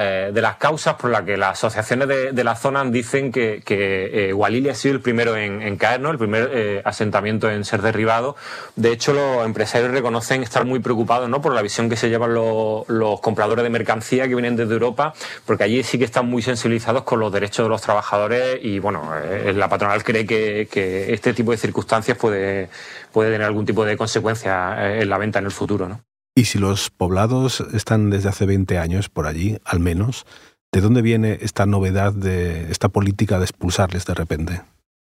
eh, 0.00 0.40
las 0.40 0.56
causas 0.56 0.94
por 0.94 1.10
las 1.10 1.22
que 1.22 1.36
las 1.36 1.52
asociaciones 1.52 2.08
de, 2.08 2.32
de 2.32 2.44
la 2.44 2.56
zona 2.56 2.84
dicen 2.84 3.32
que, 3.32 3.62
que 3.64 4.34
ha 4.70 4.74
sido 4.74 4.94
el 4.94 5.00
primero 5.00 5.36
en, 5.36 5.62
en 5.62 5.76
caer, 5.76 6.00
¿no? 6.00 6.10
El 6.10 6.18
primer 6.18 6.82
asentamiento 6.84 7.50
en 7.50 7.64
ser 7.64 7.82
derribado. 7.82 8.36
De 8.74 8.92
hecho, 8.92 9.12
los 9.12 9.44
empresarios 9.44 9.90
reconocen 9.90 10.42
estar 10.42 10.64
muy 10.64 10.80
preocupados, 10.80 11.28
¿no? 11.28 11.40
Por 11.40 11.52
la 11.52 11.62
visión 11.62 11.88
que 11.88 11.96
se 11.96 12.08
llevan 12.08 12.34
los, 12.34 12.88
los 12.88 13.20
compradores 13.20 13.62
de 13.62 13.70
mercancía 13.70 14.28
que 14.28 14.34
vienen 14.34 14.56
desde 14.56 14.72
Europa, 14.72 15.14
porque 15.44 15.64
allí 15.64 15.82
sí 15.82 15.98
que 15.98 16.04
están 16.04 16.26
muy 16.26 16.42
sensibilizados 16.42 17.02
con 17.02 17.20
los 17.20 17.32
derechos 17.32 17.66
de 17.66 17.70
los 17.70 17.82
trabajadores 17.82 18.58
y, 18.62 18.78
bueno, 18.78 19.10
la 19.54 19.68
patronal 19.68 20.02
cree 20.04 20.26
que, 20.26 20.68
que 20.76 21.14
este 21.14 21.32
tipo 21.32 21.52
de 21.52 21.56
circunstancias 21.56 22.18
puede, 22.18 22.68
puede 23.10 23.30
tener 23.30 23.46
algún 23.46 23.64
tipo 23.64 23.86
de 23.86 23.96
consecuencia 23.96 25.00
en 25.00 25.08
la 25.08 25.16
venta 25.16 25.38
en 25.38 25.46
el 25.46 25.50
futuro. 25.50 25.88
¿no? 25.88 26.02
Y 26.34 26.44
si 26.44 26.58
los 26.58 26.90
poblados 26.90 27.60
están 27.72 28.10
desde 28.10 28.28
hace 28.28 28.44
20 28.44 28.76
años 28.76 29.08
por 29.08 29.26
allí, 29.26 29.56
al 29.64 29.80
menos, 29.80 30.26
¿de 30.70 30.82
dónde 30.82 31.00
viene 31.00 31.38
esta 31.40 31.64
novedad 31.64 32.12
de 32.12 32.70
esta 32.70 32.90
política 32.90 33.38
de 33.38 33.46
expulsarles 33.46 34.04
de 34.04 34.12
repente? 34.12 34.60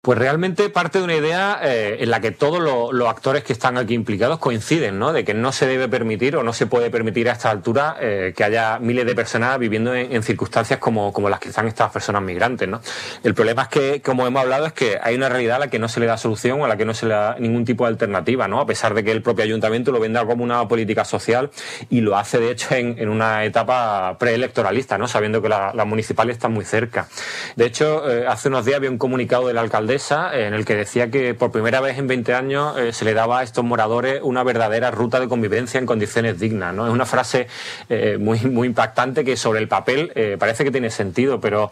Pues 0.03 0.17
realmente 0.17 0.67
parte 0.71 0.97
de 0.97 1.03
una 1.03 1.15
idea 1.15 1.59
eh, 1.61 1.97
en 1.99 2.09
la 2.09 2.21
que 2.21 2.31
todos 2.31 2.59
los, 2.59 3.07
actores 3.07 3.43
que 3.43 3.53
están 3.53 3.77
aquí 3.77 3.93
implicados 3.93 4.39
coinciden, 4.39 4.97
¿no? 4.97 5.13
De 5.13 5.23
que 5.23 5.35
no 5.35 5.51
se 5.51 5.67
debe 5.67 5.87
permitir 5.87 6.35
o 6.37 6.41
no 6.41 6.53
se 6.53 6.65
puede 6.65 6.89
permitir 6.89 7.29
a 7.29 7.33
esta 7.33 7.51
altura 7.51 7.97
eh, 8.01 8.33
que 8.35 8.43
haya 8.43 8.79
miles 8.79 9.05
de 9.05 9.13
personas 9.13 9.59
viviendo 9.59 9.93
en, 9.93 10.23
circunstancias 10.23 10.79
como, 10.79 11.13
las 11.29 11.39
que 11.39 11.49
están 11.49 11.67
estas 11.67 11.91
personas 11.91 12.23
migrantes, 12.23 12.67
¿no? 12.67 12.81
El 13.23 13.35
problema 13.35 13.61
es 13.61 13.67
que, 13.67 14.01
como 14.01 14.25
hemos 14.25 14.41
hablado, 14.41 14.65
es 14.65 14.73
que 14.73 14.97
hay 14.99 15.13
una 15.13 15.29
realidad 15.29 15.57
a 15.57 15.59
la 15.59 15.67
que 15.67 15.77
no 15.77 15.87
se 15.87 15.99
le 15.99 16.07
da 16.07 16.17
solución 16.17 16.59
o 16.61 16.65
a 16.65 16.67
la 16.67 16.77
que 16.77 16.85
no 16.85 16.95
se 16.95 17.05
le 17.05 17.13
da 17.13 17.35
ningún 17.37 17.63
tipo 17.63 17.83
de 17.83 17.89
alternativa, 17.89 18.47
¿no? 18.47 18.59
A 18.59 18.65
pesar 18.65 18.95
de 18.95 19.03
que 19.03 19.11
el 19.11 19.21
propio 19.21 19.43
ayuntamiento 19.43 19.91
lo 19.91 19.99
venda 19.99 20.25
como 20.25 20.43
una 20.43 20.67
política 20.67 21.05
social 21.05 21.51
y 21.91 22.01
lo 22.01 22.17
hace, 22.17 22.39
de 22.39 22.49
hecho, 22.49 22.73
en, 22.73 23.07
una 23.07 23.45
etapa 23.45 24.17
preelectoralista, 24.17 24.97
¿no? 24.97 25.07
Sabiendo 25.07 25.43
que 25.43 25.49
las 25.49 25.75
la 25.75 25.85
municipales 25.85 26.37
están 26.37 26.53
muy 26.53 26.65
cerca. 26.65 27.07
De 27.55 27.65
hecho, 27.65 28.09
eh, 28.09 28.25
hace 28.27 28.47
unos 28.47 28.65
días 28.65 28.77
había 28.77 28.89
un 28.89 28.97
comunicado 28.97 29.45
del 29.47 29.59
alcalde 29.59 29.90
en 29.91 30.53
el 30.53 30.63
que 30.63 30.75
decía 30.75 31.11
que 31.11 31.33
por 31.33 31.51
primera 31.51 31.81
vez 31.81 31.97
en 31.97 32.07
20 32.07 32.33
años 32.33 32.77
eh, 32.77 32.93
se 32.93 33.03
le 33.03 33.13
daba 33.13 33.39
a 33.39 33.43
estos 33.43 33.65
moradores 33.65 34.21
una 34.23 34.41
verdadera 34.41 34.89
ruta 34.89 35.19
de 35.19 35.27
convivencia 35.27 35.79
en 35.79 35.85
condiciones 35.85 36.39
dignas. 36.39 36.73
¿no? 36.73 36.87
Es 36.87 36.93
una 36.93 37.05
frase 37.05 37.47
eh, 37.89 38.17
muy, 38.17 38.39
muy 38.41 38.69
impactante 38.69 39.25
que 39.25 39.35
sobre 39.35 39.59
el 39.59 39.67
papel 39.67 40.13
parece 40.39 40.63
que 40.63 40.71
tiene 40.71 40.89
sentido, 40.89 41.39
pero 41.41 41.71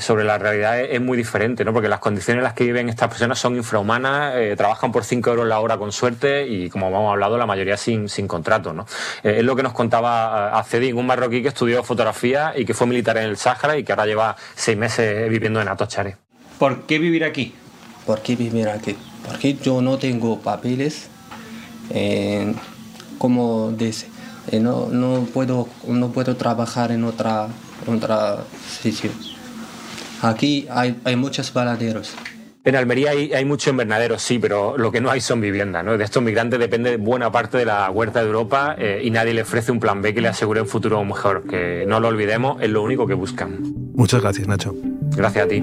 sobre 0.00 0.24
la 0.24 0.38
realidad 0.38 0.80
es, 0.80 1.00
muy 1.00 1.16
diferente, 1.16 1.64
¿no? 1.64 1.72
porque 1.72 1.88
las 1.88 2.00
condiciones 2.00 2.40
en 2.40 2.44
las 2.44 2.54
que 2.54 2.64
viven 2.64 2.88
estas 2.88 3.08
personas 3.08 3.38
son 3.38 3.56
infrahumanas, 3.56 4.34
trabajan 4.56 4.92
por 4.92 5.04
5 5.04 5.30
euros 5.30 5.46
la 5.46 5.60
hora 5.60 5.76
con 5.76 5.92
suerte 5.92 6.46
y, 6.46 6.68
como 6.68 6.88
hemos 6.88 7.12
hablado, 7.12 7.38
la 7.38 7.46
mayoría 7.46 7.76
sin, 7.76 8.08
sin 8.08 8.26
contrato. 8.26 8.72
¿no? 8.72 8.86
es 9.22 9.44
lo 9.44 9.54
que 9.54 9.62
nos 9.62 9.72
contaba 9.72 10.58
Acedín, 10.58 10.96
un 10.96 11.06
marroquí 11.06 11.42
que 11.42 11.48
estudió 11.48 11.82
fotografía 11.82 12.54
y 12.56 12.64
que 12.64 12.74
fue 12.74 12.86
militar 12.86 13.16
en 13.18 13.24
el 13.24 13.36
Sáhara 13.36 13.76
y 13.76 13.84
que 13.84 13.92
ahora 13.92 14.06
lleva 14.06 14.36
seis 14.54 14.76
meses 14.76 15.28
viviendo 15.28 15.60
en 15.60 15.68
Atochare. 15.68 16.25
¿Por 16.58 16.82
qué 16.82 16.98
vivir 16.98 17.24
aquí? 17.24 17.52
¿Por 18.06 18.22
qué 18.22 18.36
vivir 18.36 18.68
aquí? 18.68 18.96
Porque 19.26 19.54
yo 19.54 19.82
no 19.82 19.98
tengo 19.98 20.38
papeles, 20.40 21.08
eh, 21.90 22.54
como 23.18 23.72
dice, 23.72 24.08
eh, 24.50 24.60
no, 24.60 24.88
no, 24.88 25.26
puedo, 25.32 25.68
no 25.86 26.12
puedo 26.12 26.36
trabajar 26.36 26.92
en 26.92 27.04
otra, 27.04 27.48
otra 27.86 28.38
sitio. 28.80 29.10
Aquí 30.22 30.66
hay, 30.70 30.98
hay 31.04 31.16
muchos 31.16 31.52
baladeros. 31.52 32.14
En 32.64 32.74
Almería 32.74 33.10
hay, 33.10 33.32
hay 33.32 33.44
muchos 33.44 33.70
invernaderos, 33.70 34.22
sí, 34.22 34.40
pero 34.40 34.76
lo 34.76 34.90
que 34.90 35.00
no 35.00 35.08
hay 35.10 35.20
son 35.20 35.40
viviendas. 35.40 35.84
¿no? 35.84 35.96
De 35.96 36.02
estos 36.02 36.20
migrantes 36.20 36.58
depende 36.58 36.96
buena 36.96 37.30
parte 37.30 37.58
de 37.58 37.64
la 37.64 37.88
huerta 37.90 38.20
de 38.20 38.26
Europa 38.26 38.74
eh, 38.76 39.02
y 39.04 39.10
nadie 39.10 39.34
le 39.34 39.42
ofrece 39.42 39.70
un 39.70 39.78
plan 39.78 40.02
B 40.02 40.12
que 40.12 40.20
le 40.20 40.28
asegure 40.28 40.60
un 40.62 40.66
futuro 40.66 41.04
mejor. 41.04 41.46
Que 41.46 41.84
no 41.86 42.00
lo 42.00 42.08
olvidemos, 42.08 42.60
es 42.60 42.70
lo 42.70 42.82
único 42.82 43.06
que 43.06 43.14
buscan. 43.14 43.60
Muchas 43.94 44.20
gracias, 44.20 44.48
Nacho. 44.48 44.74
Gracias 45.16 45.44
a 45.44 45.48
ti. 45.48 45.62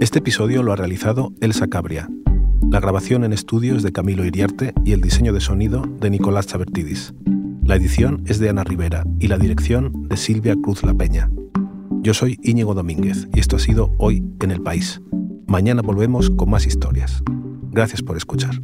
Este 0.00 0.20
episodio 0.20 0.62
lo 0.62 0.72
ha 0.72 0.76
realizado 0.76 1.32
Elsa 1.40 1.66
Cabria. 1.66 2.08
La 2.70 2.78
grabación 2.78 3.24
en 3.24 3.32
estudios 3.32 3.82
de 3.82 3.90
Camilo 3.90 4.24
Iriarte 4.24 4.72
y 4.84 4.92
el 4.92 5.00
diseño 5.00 5.32
de 5.32 5.40
sonido 5.40 5.82
de 5.82 6.08
Nicolás 6.08 6.46
Chabertidis. 6.46 7.14
La 7.64 7.74
edición 7.74 8.22
es 8.26 8.38
de 8.38 8.48
Ana 8.48 8.62
Rivera 8.62 9.04
y 9.18 9.26
la 9.26 9.38
dirección 9.38 10.06
de 10.08 10.16
Silvia 10.16 10.54
Cruz 10.62 10.84
La 10.84 10.94
Peña. 10.94 11.28
Yo 12.00 12.14
soy 12.14 12.38
Íñigo 12.44 12.74
Domínguez 12.74 13.26
y 13.34 13.40
esto 13.40 13.56
ha 13.56 13.58
sido 13.58 13.92
Hoy 13.98 14.24
en 14.40 14.52
el 14.52 14.62
País. 14.62 15.02
Mañana 15.48 15.82
volvemos 15.82 16.30
con 16.30 16.48
más 16.48 16.64
historias. 16.68 17.24
Gracias 17.72 18.00
por 18.00 18.16
escuchar. 18.16 18.54